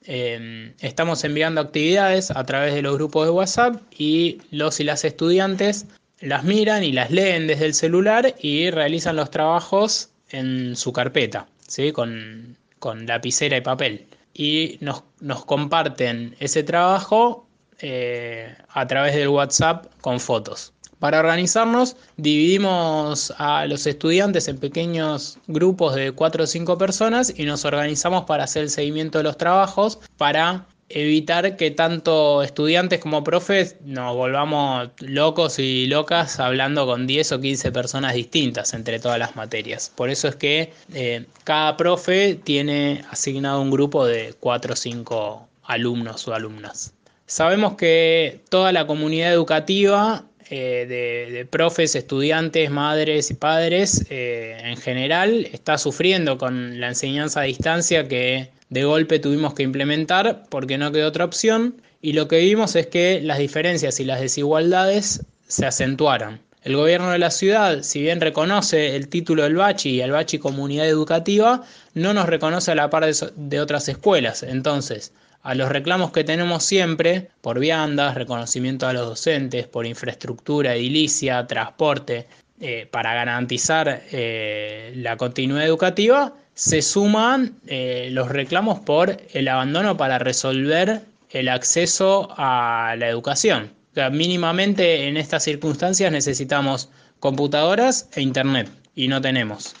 Eh, 0.05 0.73
estamos 0.79 1.21
enviando 1.25 1.59
actividades 1.59 2.31
a 2.31 2.45
través 2.45 2.73
de 2.73 2.83
los 2.83 2.95
grupos 2.95 3.25
de 3.25 3.31
WhatsApp 3.31 3.81
y 3.91 4.37
los 4.49 4.79
y 4.79 4.85
las 4.85 5.03
estudiantes 5.03 5.87
las 6.21 6.45
miran 6.45 6.85
y 6.85 6.93
las 6.93 7.11
leen 7.11 7.47
desde 7.47 7.65
el 7.65 7.73
celular 7.73 8.33
y 8.39 8.71
realizan 8.71 9.17
los 9.17 9.29
trabajos 9.29 10.09
en 10.29 10.77
su 10.77 10.93
carpeta, 10.93 11.47
¿sí? 11.67 11.91
con, 11.91 12.55
con 12.83 13.05
lapicera 13.05 13.55
y 13.55 13.61
papel 13.61 14.05
y 14.33 14.77
nos, 14.81 15.05
comparten 15.45 16.35
ese 16.41 16.63
trabajo 16.63 17.47
eh, 17.79 18.53
a 18.67 18.85
través 18.87 19.15
del 19.15 19.29
WhatsApp 19.29 19.85
con 20.01 20.19
fotos. 20.19 20.73
Para 20.99 21.21
organizarnos, 21.21 21.95
dividimos 22.17 23.33
a 23.37 23.65
los 23.67 23.87
estudiantes 23.87 24.49
en 24.49 24.57
pequeños 24.57 25.37
grupos 25.47 25.95
de 25.95 26.11
4 26.11 26.43
o 26.43 26.47
5 26.47 26.77
personas 26.77 27.33
y 27.37 27.45
nos 27.45 27.63
organizamos 27.63 28.25
para 28.25 28.43
hacer 28.43 28.63
el 28.63 28.69
seguimiento 28.69 29.19
de 29.19 29.23
los 29.23 29.37
trabajos 29.37 29.99
para 30.17 30.67
evitar 30.89 31.55
que 31.57 31.71
tanto 31.71 32.43
estudiantes 32.43 32.99
como 32.99 33.23
profes 33.23 33.77
nos 33.83 34.15
volvamos 34.15 34.89
locos 34.99 35.59
y 35.59 35.87
locas 35.87 36.39
hablando 36.39 36.85
con 36.85 37.07
10 37.07 37.31
o 37.33 37.41
15 37.41 37.71
personas 37.71 38.13
distintas 38.13 38.73
entre 38.73 38.99
todas 38.99 39.19
las 39.19 39.35
materias. 39.35 39.91
Por 39.95 40.09
eso 40.09 40.27
es 40.27 40.35
que 40.35 40.73
eh, 40.93 41.25
cada 41.43 41.77
profe 41.77 42.35
tiene 42.35 43.03
asignado 43.09 43.61
un 43.61 43.71
grupo 43.71 44.05
de 44.05 44.35
4 44.39 44.73
o 44.73 44.75
5 44.75 45.47
alumnos 45.63 46.27
o 46.27 46.33
alumnas. 46.33 46.93
Sabemos 47.25 47.75
que 47.75 48.41
toda 48.49 48.71
la 48.71 48.85
comunidad 48.85 49.33
educativa 49.33 50.25
eh, 50.55 50.85
de, 50.85 51.45
profes, 51.45 51.95
estudiantes, 51.95 52.69
madres 52.69 53.31
y 53.31 53.33
padres 53.33 54.05
eh, 54.11 54.55
en 54.63 54.77
general 54.77 55.47
está 55.51 55.79
sufriendo 55.79 56.37
con 56.37 56.79
la 56.79 56.89
enseñanza 56.89 57.41
a 57.41 57.43
distancia 57.45 58.07
que 58.07 58.51
de 58.69 58.83
golpe 58.83 59.17
tuvimos 59.17 59.55
que 59.55 59.63
implementar 59.63 60.43
porque 60.49 60.77
no 60.77 60.91
quedó 60.91 61.07
otra 61.07 61.25
opción 61.25 61.81
y 62.03 62.13
lo 62.13 62.27
que 62.27 62.37
vimos 62.37 62.75
es 62.75 62.85
que 62.85 63.19
las 63.19 63.39
diferencias 63.39 63.99
y 63.99 64.03
las 64.03 64.21
desigualdades 64.21 65.25
se 65.47 65.65
acentuaron. 65.65 66.39
El 66.61 66.75
gobierno 66.75 67.09
de 67.09 67.17
la 67.17 67.31
ciudad, 67.31 67.81
si 67.81 68.03
bien 68.03 68.21
reconoce 68.21 68.95
el 68.95 69.09
título 69.09 69.43
del 69.43 69.55
Bachi 69.55 69.89
y 69.89 70.01
el 70.01 70.11
Bachi 70.11 70.37
Comunidad 70.37 70.87
Educativa, 70.87 71.63
no 71.95 72.13
nos 72.13 72.27
reconoce 72.27 72.71
a 72.71 72.75
la 72.75 72.91
par 72.91 73.05
de, 73.05 73.59
otras 73.59 73.89
escuelas. 73.89 74.43
Entonces, 74.43 75.13
a 75.43 75.55
los 75.55 75.69
reclamos 75.69 76.11
que 76.11 76.23
tenemos 76.23 76.63
siempre, 76.63 77.29
por 77.41 77.59
viandas, 77.59 78.15
reconocimiento 78.15 78.87
a 78.87 78.93
los 78.93 79.05
docentes, 79.05 79.67
por 79.67 79.85
infraestructura 79.85 80.75
edilicia, 80.75 81.45
transporte, 81.45 82.27
eh, 82.61 82.87
para 82.89 83.13
garantizar 83.13 84.03
eh, 84.11 84.93
la 84.95 85.17
continuidad 85.17 85.65
educativa, 85.65 86.33
se 86.53 86.81
suman 86.81 87.55
eh, 87.67 88.07
los 88.11 88.29
reclamos 88.29 88.79
por 88.79 89.17
el 89.33 89.47
abandono 89.49 89.97
para 89.97 90.17
resolver 90.17 91.01
el 91.31 91.49
acceso 91.49 92.29
a 92.37 92.95
la 92.97 93.09
educación. 93.09 93.71
mínimamente 94.11 95.07
en 95.07 95.17
estas 95.17 95.43
circunstancias 95.43 96.11
necesitamos 96.11 96.89
computadoras 97.19 98.07
e 98.13 98.21
internet 98.21 98.69
y 98.95 99.09
no 99.09 99.19
tenemos. 99.19 99.75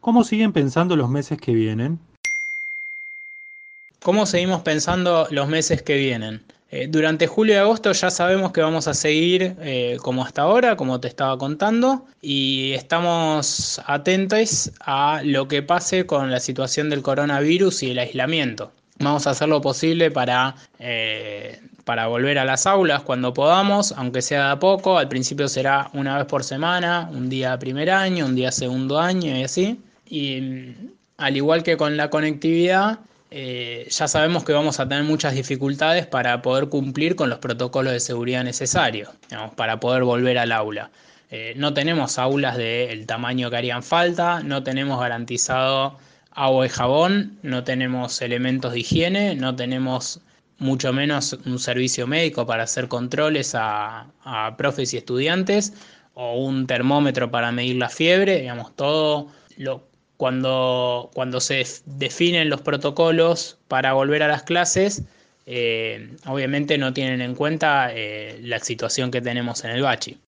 ¿Cómo 0.00 0.22
siguen 0.22 0.52
pensando 0.52 0.96
los 0.96 1.08
meses 1.08 1.40
que 1.40 1.54
vienen? 1.54 1.98
¿Cómo 4.04 4.26
seguimos 4.26 4.60
pensando 4.60 5.26
los 5.30 5.48
meses 5.48 5.80
que 5.80 5.96
vienen? 5.96 6.42
Eh, 6.70 6.88
durante 6.90 7.26
julio 7.26 7.54
y 7.54 7.56
agosto 7.56 7.90
ya 7.92 8.10
sabemos 8.10 8.52
que 8.52 8.60
vamos 8.60 8.86
a 8.86 8.92
seguir 8.92 9.56
eh, 9.62 9.96
como 10.02 10.22
hasta 10.22 10.42
ahora, 10.42 10.76
como 10.76 11.00
te 11.00 11.08
estaba 11.08 11.38
contando, 11.38 12.04
y 12.20 12.72
estamos 12.72 13.80
atentos 13.86 14.70
a 14.80 15.22
lo 15.24 15.48
que 15.48 15.62
pase 15.62 16.04
con 16.04 16.30
la 16.30 16.38
situación 16.38 16.90
del 16.90 17.00
coronavirus 17.00 17.82
y 17.82 17.92
el 17.92 17.98
aislamiento. 17.98 18.72
Vamos 18.98 19.26
a 19.26 19.30
hacer 19.30 19.48
lo 19.48 19.62
posible 19.62 20.10
para, 20.10 20.54
eh, 20.78 21.62
para 21.86 22.06
volver 22.06 22.38
a 22.38 22.44
las 22.44 22.66
aulas 22.66 23.00
cuando 23.04 23.32
podamos, 23.32 23.92
aunque 23.92 24.20
sea 24.20 24.48
de 24.48 24.52
a 24.52 24.58
poco. 24.58 24.98
Al 24.98 25.08
principio 25.08 25.48
será 25.48 25.88
una 25.94 26.18
vez 26.18 26.26
por 26.26 26.44
semana, 26.44 27.08
un 27.10 27.30
día 27.30 27.58
primer 27.58 27.90
año, 27.90 28.26
un 28.26 28.34
día 28.34 28.52
segundo 28.52 28.98
año 28.98 29.34
y 29.34 29.44
así. 29.44 29.80
Y 30.04 30.42
mm, 30.42 30.88
al 31.16 31.38
igual 31.38 31.62
que 31.62 31.78
con 31.78 31.96
la 31.96 32.10
conectividad, 32.10 32.98
eh, 33.36 33.88
ya 33.90 34.06
sabemos 34.06 34.44
que 34.44 34.52
vamos 34.52 34.78
a 34.78 34.88
tener 34.88 35.02
muchas 35.02 35.34
dificultades 35.34 36.06
para 36.06 36.40
poder 36.40 36.68
cumplir 36.68 37.16
con 37.16 37.28
los 37.28 37.40
protocolos 37.40 37.92
de 37.92 37.98
seguridad 37.98 38.44
necesarios, 38.44 39.10
para 39.56 39.80
poder 39.80 40.04
volver 40.04 40.38
al 40.38 40.52
aula. 40.52 40.92
Eh, 41.32 41.52
no 41.56 41.74
tenemos 41.74 42.16
aulas 42.20 42.56
del 42.56 43.06
tamaño 43.06 43.50
que 43.50 43.56
harían 43.56 43.82
falta, 43.82 44.40
no 44.44 44.62
tenemos 44.62 45.00
garantizado 45.00 45.98
agua 46.30 46.66
y 46.66 46.68
jabón, 46.68 47.36
no 47.42 47.64
tenemos 47.64 48.22
elementos 48.22 48.72
de 48.72 48.78
higiene, 48.78 49.34
no 49.34 49.56
tenemos 49.56 50.20
mucho 50.58 50.92
menos 50.92 51.32
un 51.44 51.58
servicio 51.58 52.06
médico 52.06 52.46
para 52.46 52.62
hacer 52.62 52.86
controles 52.86 53.56
a, 53.56 54.06
profes 54.56 54.94
y 54.94 54.98
estudiantes 54.98 55.72
o 56.14 56.36
un 56.36 56.68
termómetro 56.68 57.32
para 57.32 57.50
medir 57.50 57.76
la 57.78 57.88
fiebre, 57.88 58.42
digamos, 58.42 58.76
todo 58.76 59.26
lo 59.56 59.88
cuando, 60.16 61.10
cuando 61.14 61.40
se 61.40 61.66
definen 61.86 62.48
los 62.50 62.60
protocolos 62.60 63.58
para 63.68 63.92
volver 63.92 64.22
a 64.22 64.28
las 64.28 64.42
clases, 64.42 65.02
eh, 65.46 66.16
obviamente 66.26 66.78
no 66.78 66.92
tienen 66.92 67.20
en 67.20 67.34
cuenta 67.34 67.88
eh, 67.92 68.38
la 68.42 68.58
situación 68.60 69.10
que 69.10 69.20
tenemos 69.20 69.64
en 69.64 69.72
el 69.72 69.82
bachi. 69.82 70.18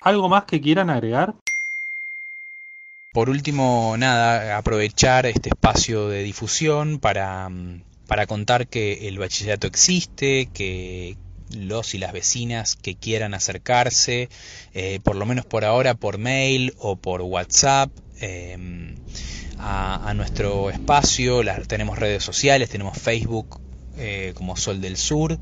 ¿Algo 0.00 0.28
más 0.28 0.44
que 0.44 0.60
quieran 0.60 0.90
agregar? 0.90 1.34
Por 3.12 3.30
último, 3.30 3.96
nada, 3.98 4.58
aprovechar 4.58 5.26
este 5.26 5.48
espacio 5.48 6.08
de 6.08 6.22
difusión 6.22 6.98
para, 6.98 7.48
para 8.06 8.26
contar 8.26 8.68
que 8.68 9.08
el 9.08 9.18
bachillerato 9.18 9.66
existe, 9.66 10.48
que, 10.52 11.16
los 11.56 11.94
y 11.94 11.98
las 11.98 12.12
vecinas 12.12 12.76
que 12.76 12.94
quieran 12.94 13.34
acercarse, 13.34 14.28
eh, 14.74 15.00
por 15.02 15.16
lo 15.16 15.26
menos 15.26 15.46
por 15.46 15.64
ahora 15.64 15.94
por 15.94 16.18
mail 16.18 16.74
o 16.78 16.96
por 16.96 17.22
WhatsApp, 17.22 17.90
Em, 18.20 18.96
a, 19.58 20.12
nuestro 20.14 20.70
espacio. 20.70 21.42
tenemos 21.66 21.98
redes 21.98 22.22
sociales, 22.24 22.70
tenemos 22.70 22.96
Facebook 22.98 23.60
eh, 23.96 24.32
como 24.34 24.56
Sol 24.56 24.80
del 24.80 24.96
Sur. 24.96 25.38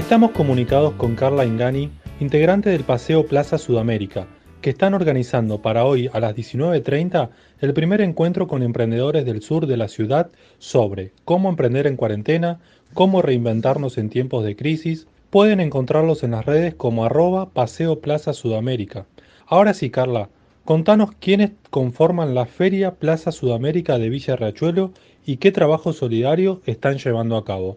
Estamos 0.00 0.30
comunicados 0.30 0.94
con 0.94 1.14
Carla 1.14 1.44
Ingani, 1.44 1.90
integrante 2.20 2.70
del 2.70 2.84
Paseo 2.84 3.26
Plaza 3.26 3.58
Sudamérica, 3.58 4.26
que 4.62 4.70
están 4.70 4.94
organizando 4.94 5.60
para 5.60 5.84
hoy 5.84 6.08
a 6.14 6.20
las 6.20 6.34
19.30 6.34 7.28
el 7.60 7.74
primer 7.74 8.00
encuentro 8.00 8.48
con 8.48 8.62
emprendedores 8.62 9.26
del 9.26 9.42
sur 9.42 9.66
de 9.66 9.76
la 9.76 9.88
ciudad 9.88 10.30
sobre 10.58 11.12
cómo 11.26 11.50
emprender 11.50 11.86
en 11.86 11.96
cuarentena, 11.96 12.60
cómo 12.94 13.20
reinventarnos 13.20 13.98
en 13.98 14.08
tiempos 14.08 14.42
de 14.42 14.56
crisis. 14.56 15.06
Pueden 15.28 15.60
encontrarlos 15.60 16.22
en 16.22 16.30
las 16.30 16.46
redes 16.46 16.74
como 16.74 17.04
arroba 17.04 17.50
Paseo 17.50 18.00
Plaza 18.00 18.32
Sudamérica. 18.32 19.04
Ahora 19.46 19.74
sí, 19.74 19.90
Carla, 19.90 20.30
contanos 20.64 21.10
quiénes 21.20 21.50
conforman 21.68 22.34
la 22.34 22.46
Feria 22.46 22.94
Plaza 22.94 23.32
Sudamérica 23.32 23.98
de 23.98 24.08
Villa 24.08 24.34
Riachuelo 24.34 24.92
y 25.26 25.36
qué 25.36 25.52
trabajo 25.52 25.92
solidario 25.92 26.62
están 26.64 26.96
llevando 26.96 27.36
a 27.36 27.44
cabo. 27.44 27.76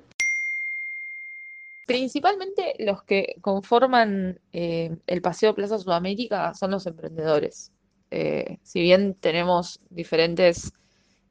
Principalmente 1.86 2.76
los 2.80 3.04
que 3.04 3.36
conforman 3.42 4.40
eh, 4.54 4.96
el 5.06 5.22
Paseo 5.22 5.54
Plaza 5.54 5.78
Sudamérica 5.78 6.54
son 6.54 6.72
los 6.72 6.86
emprendedores. 6.88 7.74
Eh, 8.10 8.60
si 8.64 8.82
bien 8.82 9.16
tenemos 9.16 9.82
diferentes 9.90 10.72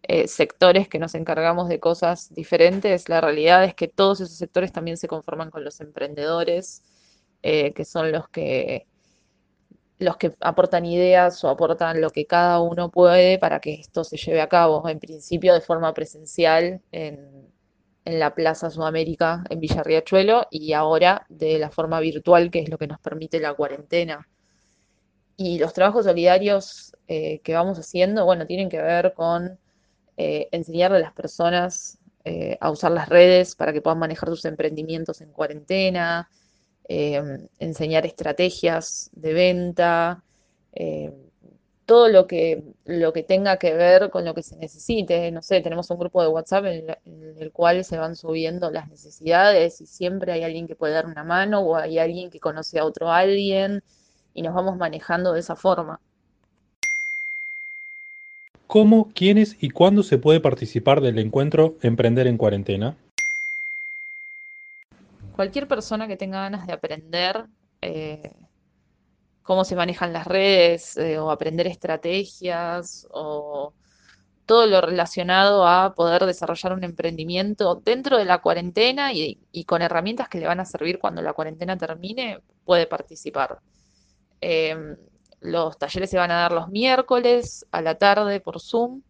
eh, 0.03 0.29
sectores 0.29 0.88
que 0.88 0.99
nos 0.99 1.15
encargamos 1.15 1.69
de 1.69 1.81
cosas 1.81 2.35
diferentes, 2.35 3.09
la 3.09 3.21
realidad 3.21 3.65
es 3.65 3.75
que 3.75 3.88
todos 3.88 4.21
esos 4.21 4.37
sectores 4.37 4.73
también 4.73 4.97
se 4.99 5.09
conforman 5.09 5.51
con 5.51 5.65
los 5.65 5.81
emprendedores, 5.81 6.83
que 7.43 7.85
son 7.85 8.12
los 8.12 8.29
que, 8.29 8.87
los 9.99 10.17
que 10.17 10.33
aportan 10.41 10.85
ideas 10.85 11.43
o 11.45 11.49
aportan 11.49 12.01
lo 12.01 12.11
que 12.11 12.27
cada 12.27 12.61
uno 12.61 12.91
puede 12.91 13.38
para 13.38 13.61
que 13.61 13.75
esto 13.75 14.05
se 14.05 14.17
lleve 14.17 14.41
a 14.41 14.49
cabo, 14.49 14.88
en 14.88 15.01
principio 15.01 15.55
de 15.55 15.61
forma 15.61 15.93
presencial 15.93 16.83
en 16.93 17.52
en 18.05 18.19
la 18.19 18.35
Plaza 18.35 18.71
Sudamérica 18.71 19.45
en 19.49 19.61
Villarriachuelo 19.61 20.47
y 20.51 20.73
ahora 20.73 21.27
de 21.29 21.59
la 21.59 21.71
forma 21.71 22.01
virtual, 22.01 22.51
que 22.51 22.61
es 22.61 22.69
lo 22.69 22.79
que 22.79 22.87
nos 22.87 23.01
permite 23.01 23.41
la 23.41 23.55
cuarentena. 23.55 24.29
Y 25.37 25.59
los 25.59 25.73
trabajos 25.73 26.05
solidarios 26.05 26.95
eh, 27.09 27.41
que 27.41 27.55
vamos 27.55 27.79
haciendo, 27.79 28.25
bueno, 28.25 28.47
tienen 28.47 28.69
que 28.69 28.81
ver 28.81 29.12
con 29.15 29.59
eh, 30.17 30.49
enseñarle 30.53 30.99
a 30.99 31.01
las 31.01 31.12
personas 31.12 31.99
eh, 32.25 32.57
a 32.61 32.71
usar 32.71 32.93
las 32.93 33.09
redes 33.09 33.57
para 33.57 33.73
que 33.73 33.81
puedan 33.81 33.99
manejar 33.99 34.29
sus 34.29 34.45
emprendimientos 34.45 35.21
en 35.21 35.33
cuarentena, 35.33 36.29
enseñar 36.88 38.05
estrategias 38.05 39.09
de 39.15 39.33
venta, 39.33 40.25
todo 41.92 42.09
lo 42.09 42.26
que, 42.26 42.62
lo 42.87 43.12
que 43.12 43.22
tenga 43.22 43.59
que 43.59 43.74
ver 43.74 44.09
con 44.09 44.24
lo 44.24 44.33
que 44.35 44.42
se 44.42 44.57
necesite. 44.57 45.31
No 45.31 45.42
sé, 45.42 45.61
tenemos 45.61 45.90
un 45.90 45.98
grupo 45.98 46.22
de 46.22 46.28
WhatsApp 46.28 46.64
en, 46.64 46.87
la- 46.87 46.98
en 47.05 47.37
el 47.38 47.52
cual 47.52 47.85
se 47.85 47.98
van 47.98 48.16
subiendo 48.16 48.70
las 48.70 48.88
necesidades 48.88 49.78
y 49.83 49.87
siempre 49.87 50.33
hay 50.33 50.42
alguien 50.42 50.66
que 50.66 50.74
puede 50.74 50.94
dar 50.94 51.05
una 51.05 51.22
mano 51.22 51.61
o 51.61 51.76
hay 51.76 51.98
alguien 51.98 52.31
que 52.31 52.40
conoce 52.40 52.78
a 52.78 52.87
otro 52.87 53.11
alguien 53.11 53.83
y 54.33 54.40
nos 54.40 54.55
vamos 54.55 54.78
manejando 54.78 55.35
de 55.35 55.40
esa 55.40 55.55
forma. 55.55 56.00
¿Cómo, 58.66 59.11
quiénes 59.14 59.59
y 59.61 59.68
cuándo 59.68 60.02
se 60.02 60.16
puede 60.16 60.40
participar 60.40 61.02
del 61.02 61.18
encuentro 61.18 61.74
Emprender 61.83 62.26
en 62.26 62.38
Cuarentena? 62.38 62.96
Cualquier 65.37 65.68
persona 65.68 66.09
que 66.09 66.16
tenga 66.16 66.40
ganas 66.40 66.66
de 66.66 66.72
aprender 66.72 67.44
eh, 67.83 68.31
cómo 69.42 69.64
se 69.64 69.76
manejan 69.76 70.12
las 70.12 70.26
redes 70.26 70.96
eh, 70.96 71.18
o 71.18 71.31
aprender 71.31 71.66
estrategias 71.66 73.07
o 73.11 73.74
todo 74.46 74.66
lo 74.66 74.81
relacionado 74.81 75.66
a 75.66 75.94
poder 75.94 76.26
desarrollar 76.26 76.72
un 76.72 76.85
emprendimiento 76.85 77.76
dentro 77.76 78.18
de 78.18 78.24
la 78.24 78.42
cuarentena 78.42 79.12
y, 79.12 79.38
con 79.66 79.83
herramientas 79.83 80.28
que 80.28 80.38
le 80.38 80.46
van 80.46 80.61
a 80.61 80.64
servir 80.64 80.98
cuando 80.98 81.22
la 81.22 81.33
cuarentena 81.33 81.76
termine, 81.76 82.40
puede 82.64 82.87
participar. 82.87 83.61
Em, 84.40 84.96
los 85.40 85.78
talleres 85.78 86.11
se 86.11 86.18
van 86.18 86.31
a 86.31 86.40
dar 86.40 86.52
los 86.52 86.68
miércoles 86.68 87.66
a 87.70 87.81
la 87.83 87.96
tarde 87.96 88.40
por 88.40 88.61
Zoom. 88.61 89.02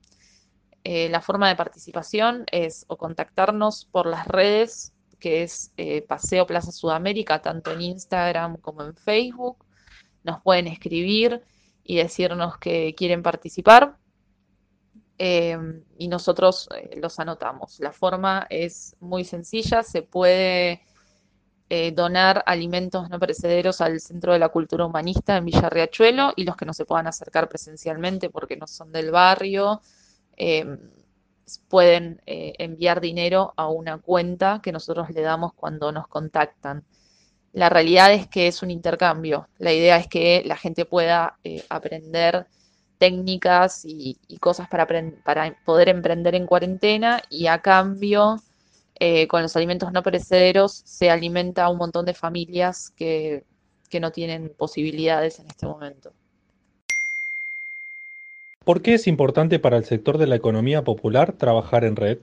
Eh, 0.84 1.08
la 1.08 1.20
forma 1.20 1.48
de 1.48 1.56
participación 1.56 2.44
es 2.50 2.84
o 2.88 2.96
contactarnos 2.96 3.86
por 3.86 4.06
las 4.06 4.26
redes, 4.28 4.92
que 5.18 5.42
es 5.42 5.72
eh, 5.76 6.02
Paseo 6.02 6.46
Plaza 6.46 6.72
Sudamérica, 6.72 7.40
tanto 7.40 7.72
en 7.72 7.82
Instagram 7.82 8.56
como 8.58 8.82
en 8.82 8.94
Facebook. 8.94 9.64
Nos 10.24 10.40
pueden 10.42 10.66
escribir 10.66 11.42
y 11.84 11.96
decirnos 11.96 12.58
que 12.58 12.94
quieren 12.94 13.22
participar 13.22 13.96
eh, 15.18 15.56
y 15.98 16.08
nosotros 16.08 16.68
eh, 16.76 16.98
los 17.00 17.20
anotamos. 17.20 17.78
La 17.80 17.92
forma 17.92 18.46
es 18.50 18.96
muy 18.98 19.24
sencilla, 19.24 19.82
se 19.82 20.02
puede 20.02 20.82
eh, 21.68 21.92
donar 21.92 22.42
alimentos 22.46 23.08
no 23.08 23.20
perecederos 23.20 23.80
al 23.80 24.00
Centro 24.00 24.32
de 24.32 24.40
la 24.40 24.48
Cultura 24.48 24.84
Humanista 24.84 25.36
en 25.36 25.44
Villa 25.44 25.70
Riachuelo 25.70 26.32
y 26.36 26.44
los 26.44 26.56
que 26.56 26.66
no 26.66 26.74
se 26.74 26.84
puedan 26.84 27.06
acercar 27.06 27.48
presencialmente 27.48 28.30
porque 28.30 28.56
no 28.56 28.66
son 28.66 28.90
del 28.90 29.10
barrio, 29.12 29.80
pueden 31.68 32.20
enviar 32.26 33.00
dinero 33.00 33.54
a 33.56 33.68
una 33.68 33.98
cuenta 33.98 34.60
que 34.60 34.72
nosotros 34.72 35.10
le 35.10 35.20
damos 35.20 35.52
cuando 35.54 35.92
nos 35.92 36.08
contactan. 36.08 36.84
La 37.52 37.68
realidad 37.68 38.12
es 38.12 38.26
que 38.26 38.48
es 38.48 38.62
un 38.62 38.70
intercambio. 38.70 39.48
La 39.58 39.72
idea 39.72 39.96
es 39.98 40.06
que 40.06 40.42
la 40.46 40.56
gente 40.56 40.84
pueda 40.86 41.36
eh, 41.44 41.62
aprender 41.68 42.46
técnicas 42.98 43.84
y, 43.84 44.16
cosas 44.40 44.68
para, 44.68 44.86
para 45.24 45.56
poder 45.64 45.88
emprender 45.88 46.34
en 46.34 46.46
cuarentena 46.46 47.20
y 47.28 47.48
a 47.48 47.58
cambio, 47.58 48.36
eh, 48.98 49.26
con 49.26 49.42
los 49.42 49.56
alimentos 49.56 49.92
no 49.92 50.02
perecederos, 50.02 50.82
se 50.84 51.10
alimenta 51.10 51.64
a 51.64 51.68
un 51.68 51.78
montón 51.78 52.06
de 52.06 52.14
familias 52.14 52.92
que, 52.96 53.44
que 53.90 54.00
no 54.00 54.12
tienen 54.12 54.52
posibilidades 54.56 55.38
en 55.40 55.48
este 55.48 55.66
momento. 55.66 56.12
¿Por 58.64 58.80
qué 58.80 58.94
es 58.94 59.08
importante 59.08 59.58
para 59.58 59.76
el 59.76 59.84
sector 59.84 60.16
de 60.18 60.28
la 60.28 60.36
economía 60.36 60.84
popular 60.84 61.32
trabajar 61.32 61.84
en 61.84 61.96
red? 61.96 62.18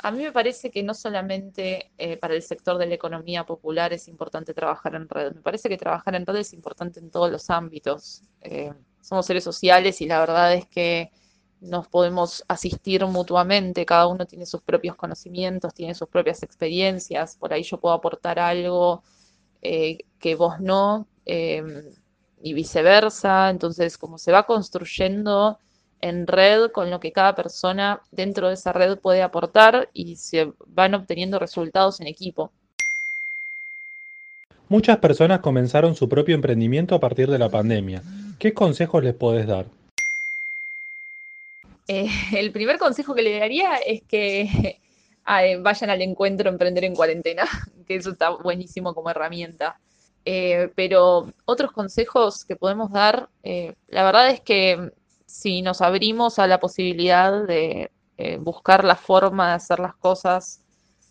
A 0.00 0.10
mí 0.10 0.22
me 0.22 0.32
parece 0.32 0.70
que 0.70 0.82
no 0.82 0.94
solamente 0.94 1.92
eh, 1.98 2.16
para 2.16 2.34
el 2.34 2.42
sector 2.42 2.78
de 2.78 2.86
la 2.86 2.94
economía 2.94 3.44
popular 3.44 3.92
es 3.92 4.08
importante 4.08 4.54
trabajar 4.54 4.94
en 4.94 5.08
red, 5.08 5.34
me 5.34 5.40
parece 5.40 5.68
que 5.68 5.76
trabajar 5.76 6.14
en 6.14 6.26
red 6.26 6.36
es 6.36 6.52
importante 6.52 7.00
en 7.00 7.10
todos 7.10 7.30
los 7.30 7.50
ámbitos. 7.50 8.22
Eh, 8.40 8.72
somos 9.00 9.26
seres 9.26 9.44
sociales 9.44 10.00
y 10.00 10.06
la 10.06 10.20
verdad 10.20 10.54
es 10.54 10.66
que 10.66 11.10
nos 11.60 11.86
podemos 11.88 12.44
asistir 12.48 13.06
mutuamente, 13.06 13.86
cada 13.86 14.08
uno 14.08 14.26
tiene 14.26 14.46
sus 14.46 14.62
propios 14.62 14.96
conocimientos, 14.96 15.74
tiene 15.74 15.94
sus 15.94 16.08
propias 16.08 16.42
experiencias, 16.42 17.36
por 17.36 17.52
ahí 17.52 17.62
yo 17.62 17.78
puedo 17.78 17.94
aportar 17.94 18.40
algo 18.40 19.04
eh, 19.62 19.98
que 20.18 20.34
vos 20.34 20.58
no, 20.60 21.06
y 21.24 22.52
viceversa. 22.54 23.48
Entonces, 23.50 23.96
como 23.96 24.18
se 24.18 24.32
va 24.32 24.44
construyendo 24.44 25.58
en 26.02 26.26
red 26.26 26.70
con 26.70 26.90
lo 26.90 27.00
que 27.00 27.12
cada 27.12 27.34
persona 27.34 28.02
dentro 28.10 28.48
de 28.48 28.54
esa 28.54 28.72
red 28.72 28.98
puede 28.98 29.22
aportar 29.22 29.88
y 29.94 30.16
se 30.16 30.52
van 30.66 30.94
obteniendo 30.94 31.38
resultados 31.38 32.00
en 32.00 32.08
equipo. 32.08 32.50
Muchas 34.68 34.98
personas 34.98 35.40
comenzaron 35.40 35.94
su 35.94 36.08
propio 36.08 36.34
emprendimiento 36.34 36.94
a 36.94 37.00
partir 37.00 37.30
de 37.30 37.38
la 37.38 37.48
pandemia. 37.48 38.02
¿Qué 38.38 38.52
consejos 38.52 39.02
les 39.04 39.14
podés 39.14 39.46
dar? 39.46 39.66
Eh, 41.86 42.08
el 42.32 42.52
primer 42.52 42.78
consejo 42.78 43.14
que 43.14 43.22
le 43.22 43.38
daría 43.38 43.76
es 43.76 44.02
que 44.02 44.80
vayan 45.60 45.90
al 45.90 46.02
encuentro 46.02 46.48
Emprender 46.48 46.84
en 46.84 46.94
Cuarentena, 46.96 47.44
que 47.86 47.96
eso 47.96 48.10
está 48.10 48.30
buenísimo 48.30 48.94
como 48.94 49.10
herramienta. 49.10 49.78
Eh, 50.24 50.70
pero 50.74 51.32
otros 51.44 51.72
consejos 51.72 52.44
que 52.44 52.56
podemos 52.56 52.92
dar, 52.92 53.28
eh, 53.42 53.74
la 53.88 54.04
verdad 54.04 54.30
es 54.30 54.40
que 54.40 54.92
si 55.32 55.62
nos 55.62 55.80
abrimos 55.80 56.38
a 56.38 56.46
la 56.46 56.60
posibilidad 56.60 57.46
de 57.46 57.90
eh, 58.18 58.36
buscar 58.36 58.84
la 58.84 58.96
forma 58.96 59.48
de 59.48 59.54
hacer 59.54 59.78
las 59.78 59.94
cosas, 59.96 60.60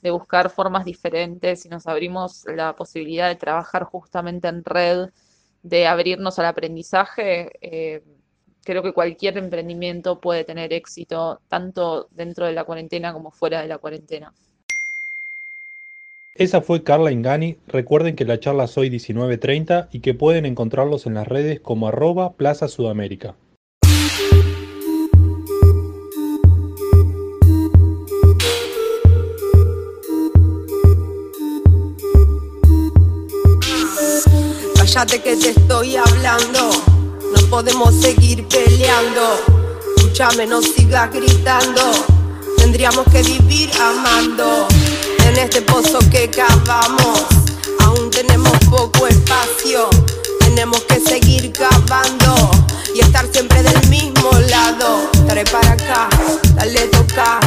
de 0.03 0.11
buscar 0.11 0.49
formas 0.49 0.85
diferentes, 0.85 1.61
si 1.61 1.69
nos 1.69 1.87
abrimos 1.87 2.45
la 2.45 2.75
posibilidad 2.75 3.29
de 3.29 3.35
trabajar 3.35 3.83
justamente 3.83 4.47
en 4.47 4.63
red, 4.63 5.09
de 5.63 5.87
abrirnos 5.87 6.39
al 6.39 6.45
aprendizaje, 6.45 7.51
creo 8.63 8.83
que 8.83 8.93
cualquier 8.93 9.37
emprendimiento 9.37 10.19
puede 10.19 10.43
tener 10.43 10.73
éxito, 10.73 11.39
tanto 11.47 12.07
dentro 12.11 12.45
de 12.45 12.53
la 12.53 12.63
cuarentena 12.63 13.13
como 13.13 13.31
fuera 13.31 13.61
de 13.61 13.67
la 13.67 13.77
cuarentena. 13.77 14.33
Esa 16.33 16.61
fue 16.61 16.83
Carla 16.83 17.11
Ingani. 17.11 17.57
Recuerden 17.67 18.15
que 18.15 18.25
la 18.25 18.39
charla 18.39 18.63
es 18.63 18.77
hoy 18.77 18.89
19.30 18.89 19.89
y 19.91 19.99
que 19.99 20.13
pueden 20.13 20.45
encontrarlos 20.45 21.05
en 21.05 21.15
las 21.15 21.27
redes 21.27 21.59
como 21.59 21.87
arroba 21.87 22.33
Plaza 22.33 22.67
Sudamérica. 22.67 23.35
Cállate 35.01 35.23
que 35.23 35.35
te 35.35 35.49
estoy 35.49 35.95
hablando, 35.95 36.69
no 37.33 37.49
podemos 37.49 37.91
seguir 37.99 38.47
peleando. 38.47 39.41
Escúchame, 39.97 40.45
no 40.45 40.61
sigas 40.61 41.11
gritando, 41.11 41.81
tendríamos 42.57 43.05
que 43.11 43.23
vivir 43.23 43.71
amando 43.81 44.67
en 45.25 45.37
este 45.37 45.63
pozo 45.63 45.97
que 46.11 46.29
cavamos. 46.29 47.23
Aún 47.79 48.11
tenemos 48.11 48.55
poco 48.69 49.07
espacio, 49.07 49.89
tenemos 50.39 50.79
que 50.81 50.99
seguir 50.99 51.51
cavando 51.51 52.51
y 52.93 52.99
estar 52.99 53.25
siempre 53.33 53.63
del 53.63 53.87
mismo 53.89 54.29
lado. 54.51 55.09
Trae 55.27 55.45
para 55.45 55.71
acá, 55.71 56.09
dale 56.53 56.85
toca, 56.89 57.39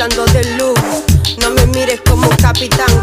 hablando 0.00 0.24
de 0.26 0.44
luz. 0.56 0.78
No 1.38 1.50
me 1.50 1.66
mires 1.66 2.00
como 2.08 2.28
Capitán 2.36 2.97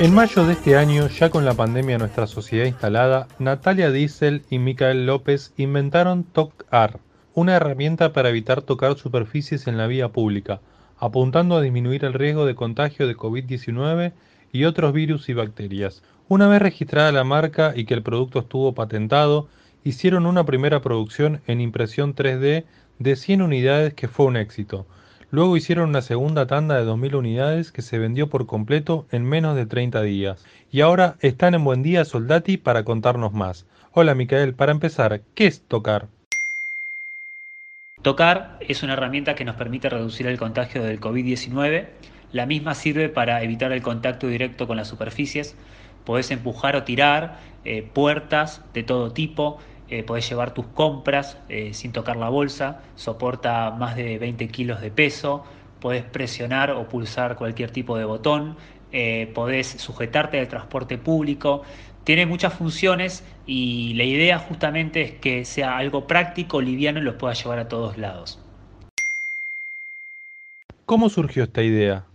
En 0.00 0.14
mayo 0.14 0.46
de 0.46 0.52
este 0.52 0.76
año, 0.76 1.08
ya 1.08 1.28
con 1.28 1.44
la 1.44 1.54
pandemia 1.54 1.96
en 1.96 1.98
nuestra 1.98 2.28
sociedad 2.28 2.66
instalada, 2.66 3.26
Natalia 3.40 3.90
Diesel 3.90 4.44
y 4.48 4.60
Micael 4.60 5.06
López 5.06 5.52
inventaron 5.56 6.22
TOCAR, 6.22 7.00
una 7.34 7.56
herramienta 7.56 8.12
para 8.12 8.28
evitar 8.28 8.62
tocar 8.62 8.96
superficies 8.96 9.66
en 9.66 9.76
la 9.76 9.88
vía 9.88 10.10
pública, 10.10 10.60
apuntando 11.00 11.56
a 11.56 11.60
disminuir 11.60 12.04
el 12.04 12.12
riesgo 12.12 12.46
de 12.46 12.54
contagio 12.54 13.08
de 13.08 13.16
COVID-19 13.16 14.12
y 14.52 14.64
otros 14.66 14.92
virus 14.92 15.28
y 15.30 15.32
bacterias. 15.32 16.04
Una 16.28 16.46
vez 16.46 16.62
registrada 16.62 17.10
la 17.10 17.24
marca 17.24 17.72
y 17.74 17.84
que 17.84 17.94
el 17.94 18.04
producto 18.04 18.38
estuvo 18.38 18.74
patentado, 18.74 19.48
hicieron 19.82 20.26
una 20.26 20.46
primera 20.46 20.80
producción 20.80 21.40
en 21.48 21.60
impresión 21.60 22.14
3D 22.14 22.66
de 23.00 23.16
100 23.16 23.42
unidades 23.42 23.94
que 23.94 24.06
fue 24.06 24.26
un 24.26 24.36
éxito. 24.36 24.86
Luego 25.30 25.58
hicieron 25.58 25.90
una 25.90 26.00
segunda 26.00 26.46
tanda 26.46 26.76
de 26.76 26.90
2.000 26.90 27.14
unidades 27.14 27.70
que 27.70 27.82
se 27.82 27.98
vendió 27.98 28.30
por 28.30 28.46
completo 28.46 29.06
en 29.10 29.24
menos 29.24 29.56
de 29.56 29.66
30 29.66 30.00
días. 30.00 30.46
Y 30.72 30.80
ahora 30.80 31.16
están 31.20 31.54
en 31.54 31.64
Buen 31.64 31.82
Día 31.82 32.06
Soldati 32.06 32.56
para 32.56 32.84
contarnos 32.84 33.34
más. 33.34 33.66
Hola 33.92 34.14
Micael, 34.14 34.54
para 34.54 34.72
empezar, 34.72 35.20
¿qué 35.34 35.46
es 35.46 35.60
tocar? 35.60 36.06
Tocar 38.00 38.56
es 38.60 38.82
una 38.82 38.94
herramienta 38.94 39.34
que 39.34 39.44
nos 39.44 39.56
permite 39.56 39.90
reducir 39.90 40.26
el 40.26 40.38
contagio 40.38 40.82
del 40.82 40.98
COVID-19. 40.98 41.88
La 42.32 42.46
misma 42.46 42.74
sirve 42.74 43.10
para 43.10 43.42
evitar 43.42 43.72
el 43.72 43.82
contacto 43.82 44.28
directo 44.28 44.66
con 44.66 44.78
las 44.78 44.88
superficies. 44.88 45.56
Podés 46.06 46.30
empujar 46.30 46.74
o 46.74 46.84
tirar 46.84 47.38
eh, 47.66 47.82
puertas 47.82 48.62
de 48.72 48.82
todo 48.82 49.12
tipo, 49.12 49.58
eh, 49.90 50.02
podés 50.02 50.28
llevar 50.28 50.52
tus 50.52 50.66
compras 50.66 51.38
eh, 51.48 51.72
sin 51.72 51.92
tocar 51.92 52.16
la 52.16 52.28
bolsa, 52.28 52.82
soporta 52.94 53.70
más 53.70 53.96
de 53.96 54.18
20 54.18 54.48
kilos 54.48 54.80
de 54.80 54.90
peso, 54.90 55.44
podés 55.80 56.04
presionar 56.04 56.70
o 56.72 56.88
pulsar 56.88 57.36
cualquier 57.36 57.70
tipo 57.70 57.96
de 57.96 58.04
botón, 58.04 58.56
eh, 58.92 59.30
podés 59.34 59.66
sujetarte 59.68 60.40
al 60.40 60.48
transporte 60.48 60.98
público, 60.98 61.62
tiene 62.04 62.26
muchas 62.26 62.54
funciones 62.54 63.24
y 63.46 63.94
la 63.94 64.04
idea 64.04 64.38
justamente 64.38 65.02
es 65.02 65.12
que 65.12 65.44
sea 65.44 65.76
algo 65.76 66.06
práctico, 66.06 66.60
liviano 66.60 67.00
y 67.00 67.02
lo 67.02 67.18
pueda 67.18 67.34
llevar 67.34 67.58
a 67.58 67.68
todos 67.68 67.98
lados. 67.98 68.38
¿Cómo 70.86 71.10
surgió 71.10 71.44
esta 71.44 71.62
idea? 71.62 72.07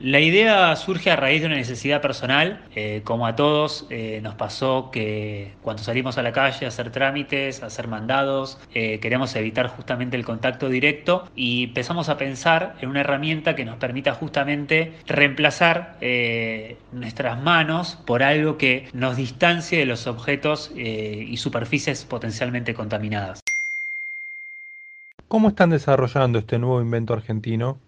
La 0.00 0.20
idea 0.20 0.76
surge 0.76 1.10
a 1.10 1.16
raíz 1.16 1.40
de 1.40 1.48
una 1.48 1.56
necesidad 1.56 2.00
personal, 2.00 2.64
eh, 2.76 3.02
como 3.02 3.26
a 3.26 3.34
todos 3.34 3.84
eh, 3.90 4.20
nos 4.22 4.36
pasó 4.36 4.90
que 4.92 5.54
cuando 5.60 5.82
salimos 5.82 6.16
a 6.18 6.22
la 6.22 6.30
calle 6.30 6.66
a 6.66 6.68
hacer 6.68 6.92
trámites, 6.92 7.64
a 7.64 7.66
hacer 7.66 7.88
mandados, 7.88 8.60
eh, 8.74 9.00
queremos 9.00 9.34
evitar 9.34 9.66
justamente 9.66 10.16
el 10.16 10.24
contacto 10.24 10.68
directo 10.68 11.28
y 11.34 11.64
empezamos 11.64 12.08
a 12.08 12.16
pensar 12.16 12.76
en 12.80 12.90
una 12.90 13.00
herramienta 13.00 13.56
que 13.56 13.64
nos 13.64 13.76
permita 13.78 14.14
justamente 14.14 14.92
reemplazar 15.08 15.96
nuestras 16.92 17.42
manos 17.42 17.98
por 18.06 18.22
algo 18.22 18.56
que 18.56 18.88
nos 18.92 19.16
distancie 19.16 19.80
de 19.80 19.86
los 19.86 20.06
objetos 20.06 20.70
y 20.76 21.36
superficies 21.38 22.04
potencialmente 22.04 22.72
contaminadas. 22.72 23.40
¿Cómo 25.26 25.48
están 25.48 25.70
desarrollando 25.70 26.38
este 26.38 26.58
nuevo 26.58 26.80
invento 26.80 27.14
argentino? 27.14 27.78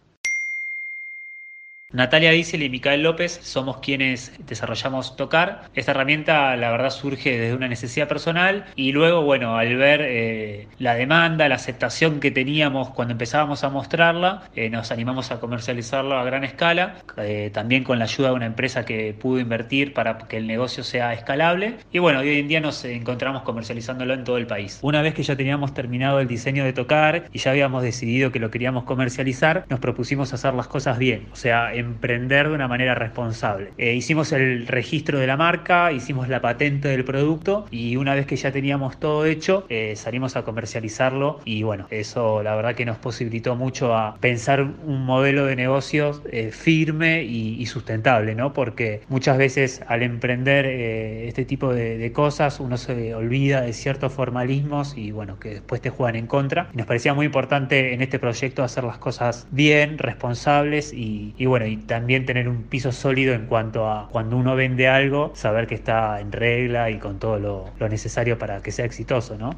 Natalia 1.92 2.30
Diesel 2.30 2.62
y 2.62 2.70
Micael 2.70 3.02
López 3.02 3.40
somos 3.42 3.78
quienes 3.78 4.32
desarrollamos 4.46 5.16
Tocar. 5.16 5.62
Esta 5.74 5.90
herramienta, 5.90 6.54
la 6.56 6.70
verdad, 6.70 6.90
surge 6.90 7.36
desde 7.36 7.54
una 7.54 7.66
necesidad 7.66 8.06
personal 8.06 8.66
y 8.76 8.92
luego, 8.92 9.22
bueno, 9.22 9.56
al 9.56 9.76
ver 9.76 10.00
eh, 10.04 10.68
la 10.78 10.94
demanda, 10.94 11.48
la 11.48 11.56
aceptación 11.56 12.20
que 12.20 12.30
teníamos 12.30 12.90
cuando 12.90 13.12
empezábamos 13.12 13.64
a 13.64 13.70
mostrarla, 13.70 14.42
eh, 14.54 14.70
nos 14.70 14.92
animamos 14.92 15.32
a 15.32 15.40
comercializarla 15.40 16.20
a 16.20 16.24
gran 16.24 16.44
escala, 16.44 16.94
eh, 17.16 17.50
también 17.52 17.82
con 17.82 17.98
la 17.98 18.04
ayuda 18.04 18.28
de 18.28 18.34
una 18.34 18.46
empresa 18.46 18.84
que 18.84 19.12
pudo 19.12 19.40
invertir 19.40 19.92
para 19.92 20.16
que 20.16 20.36
el 20.36 20.46
negocio 20.46 20.84
sea 20.84 21.12
escalable. 21.12 21.74
Y 21.90 21.98
bueno, 21.98 22.20
hoy 22.20 22.38
en 22.38 22.46
día 22.46 22.60
nos 22.60 22.84
encontramos 22.84 23.42
comercializándolo 23.42 24.14
en 24.14 24.22
todo 24.22 24.38
el 24.38 24.46
país. 24.46 24.78
Una 24.82 25.02
vez 25.02 25.14
que 25.14 25.24
ya 25.24 25.34
teníamos 25.34 25.74
terminado 25.74 26.20
el 26.20 26.28
diseño 26.28 26.64
de 26.64 26.72
Tocar 26.72 27.24
y 27.32 27.40
ya 27.40 27.50
habíamos 27.50 27.82
decidido 27.82 28.30
que 28.30 28.38
lo 28.38 28.52
queríamos 28.52 28.84
comercializar, 28.84 29.64
nos 29.68 29.80
propusimos 29.80 30.32
hacer 30.32 30.54
las 30.54 30.68
cosas 30.68 30.96
bien. 30.96 31.26
O 31.32 31.36
sea, 31.36 31.74
emprender 31.80 32.48
de 32.48 32.54
una 32.54 32.68
manera 32.68 32.94
responsable. 32.94 33.72
Eh, 33.78 33.94
hicimos 33.94 34.32
el 34.32 34.66
registro 34.66 35.18
de 35.18 35.26
la 35.26 35.36
marca, 35.36 35.92
hicimos 35.92 36.28
la 36.28 36.40
patente 36.40 36.88
del 36.88 37.04
producto 37.04 37.66
y 37.70 37.96
una 37.96 38.14
vez 38.14 38.26
que 38.26 38.36
ya 38.36 38.52
teníamos 38.52 38.98
todo 38.98 39.24
hecho, 39.26 39.66
eh, 39.68 39.94
salimos 39.96 40.36
a 40.36 40.42
comercializarlo 40.42 41.40
y 41.44 41.62
bueno, 41.62 41.86
eso 41.90 42.42
la 42.42 42.54
verdad 42.54 42.74
que 42.74 42.84
nos 42.84 42.98
posibilitó 42.98 43.56
mucho 43.56 43.96
a 43.96 44.16
pensar 44.20 44.62
un 44.62 45.04
modelo 45.04 45.46
de 45.46 45.56
negocios 45.56 46.22
eh, 46.30 46.50
firme 46.52 47.24
y, 47.24 47.66
sustentable, 47.66 48.34
¿no? 48.34 48.52
Porque 48.52 49.02
muchas 49.08 49.38
veces 49.38 49.82
al 49.86 50.02
emprender 50.02 50.66
este 50.66 51.44
tipo 51.44 51.72
de, 51.72 52.10
cosas 52.12 52.58
uno 52.58 52.76
se 52.76 53.14
olvida 53.14 53.60
de 53.60 53.72
ciertos 53.72 54.12
formalismos 54.12 54.96
y 54.96 55.12
bueno, 55.12 55.38
que 55.38 55.50
después 55.50 55.80
te 55.80 55.90
juegan 55.90 56.16
en 56.16 56.26
contra. 56.26 56.68
Y 56.74 56.78
nos 56.78 56.86
parecía 56.86 57.14
muy 57.14 57.26
importante 57.26 57.94
en 57.94 58.02
este 58.02 58.18
proyecto 58.18 58.64
hacer 58.64 58.84
las 58.84 58.98
cosas 58.98 59.46
bien, 59.50 59.98
responsables 59.98 60.92
y, 60.92 61.34
bueno, 61.46 61.66
y 61.70 61.76
también 61.76 62.26
tener 62.26 62.48
un 62.48 62.64
piso 62.64 62.92
sólido 62.92 63.34
en 63.34 63.46
cuanto 63.46 63.88
a 63.88 64.08
cuando 64.10 64.36
uno 64.36 64.56
vende 64.56 64.88
algo, 64.88 65.32
saber 65.34 65.66
que 65.66 65.74
está 65.74 66.20
en 66.20 66.32
regla 66.32 66.90
y 66.90 66.98
con 66.98 67.18
todo 67.18 67.38
lo, 67.38 67.70
lo 67.78 67.88
necesario 67.88 68.38
para 68.38 68.60
que 68.60 68.72
sea 68.72 68.84
exitoso, 68.84 69.36
¿no? 69.38 69.56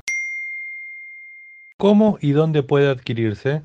¿Cómo 1.78 2.18
y 2.20 2.32
dónde 2.32 2.62
puede 2.62 2.88
adquirirse? 2.88 3.62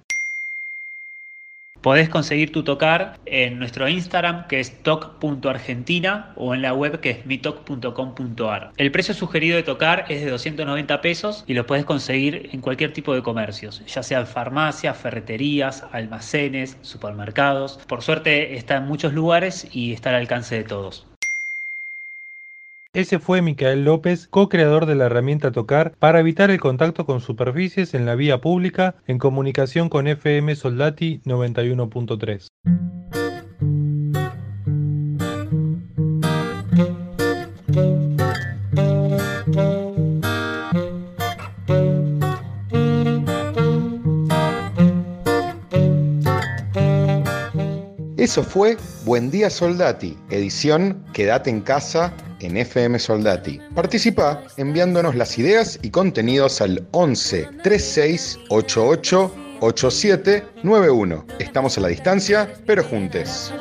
Podés 1.87 2.09
conseguir 2.09 2.51
tu 2.51 2.63
tocar 2.63 3.17
en 3.25 3.59
nuestro 3.59 3.87
Instagram 3.87 4.49
que 4.49 4.59
es 4.59 4.83
toc.argentina 4.83 6.33
o 6.35 6.53
en 6.53 6.61
la 6.61 6.73
web 6.73 6.99
que 6.99 7.11
es 7.11 7.25
mitoc.com.ar. 7.25 8.73
El 8.75 8.91
precio 8.91 9.13
sugerido 9.13 9.55
de 9.55 9.63
tocar 9.63 10.03
es 10.09 10.19
de 10.19 10.29
290 10.29 10.99
pesos 10.99 11.45
y 11.47 11.53
lo 11.53 11.65
puedes 11.65 11.85
conseguir 11.85 12.49
en 12.51 12.59
cualquier 12.59 12.91
tipo 12.91 13.15
de 13.15 13.23
comercios, 13.23 13.85
ya 13.85 14.03
sean 14.03 14.27
farmacias, 14.27 14.97
ferreterías, 14.97 15.85
almacenes, 15.93 16.75
supermercados. 16.81 17.79
Por 17.87 18.01
suerte 18.01 18.57
está 18.57 18.75
en 18.75 18.83
muchos 18.83 19.13
lugares 19.13 19.69
y 19.71 19.93
está 19.93 20.09
al 20.09 20.17
alcance 20.17 20.55
de 20.55 20.65
todos. 20.65 21.07
Ese 22.97 23.19
fue 23.19 23.43
Micael 23.43 23.85
López, 23.85 24.27
co-creador 24.27 24.87
de 24.87 24.95
la 24.95 25.05
herramienta 25.05 25.51
Tocar 25.51 25.93
para 25.99 26.19
evitar 26.19 26.49
el 26.49 26.59
contacto 26.59 27.05
con 27.05 27.21
superficies 27.21 27.93
en 27.93 28.07
la 28.07 28.15
vía 28.15 28.41
pública 28.41 28.95
en 29.05 29.19
comunicación 29.19 29.87
con 29.87 30.07
FM 30.07 30.55
Soldati 30.55 31.21
91.3. 31.23 32.47
Eso 48.17 48.41
fue 48.41 48.75
Buen 49.05 49.29
Día 49.29 49.51
Soldati, 49.51 50.17
edición 50.31 51.05
Quédate 51.13 51.51
en 51.51 51.61
casa 51.61 52.11
en 52.39 52.57
FM 52.57 52.99
Soldati. 52.99 53.59
Participa 53.73 54.43
enviándonos 54.57 55.15
las 55.15 55.37
ideas 55.37 55.79
y 55.81 55.89
contenidos 55.89 56.61
al 56.61 56.87
11 56.91 57.49
36 57.63 58.39
88 58.49 59.31
8791. 59.59 61.25
Estamos 61.39 61.77
a 61.77 61.81
la 61.81 61.87
distancia, 61.87 62.53
pero 62.65 62.83
juntes. 62.83 63.53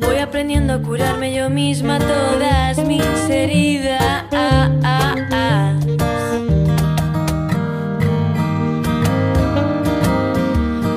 Voy 0.00 0.16
aprendiendo 0.18 0.74
a 0.74 0.82
curarme 0.82 1.34
yo 1.34 1.48
misma 1.50 1.98
todas 1.98 2.78
mis 2.86 3.04
heridas. 3.28 4.24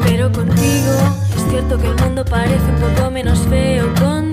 Pero 0.06 0.32
contigo 0.32 0.94
es 1.36 1.50
cierto 1.50 1.78
que 1.78 1.88
el 1.88 1.96
mundo 1.96 2.26
parece 2.26 2.66
un 2.66 2.96
poco 2.96 3.12
menos 3.12 3.40
feo 3.48 3.86
contigo. 3.96 4.27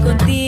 Contigo. 0.00 0.47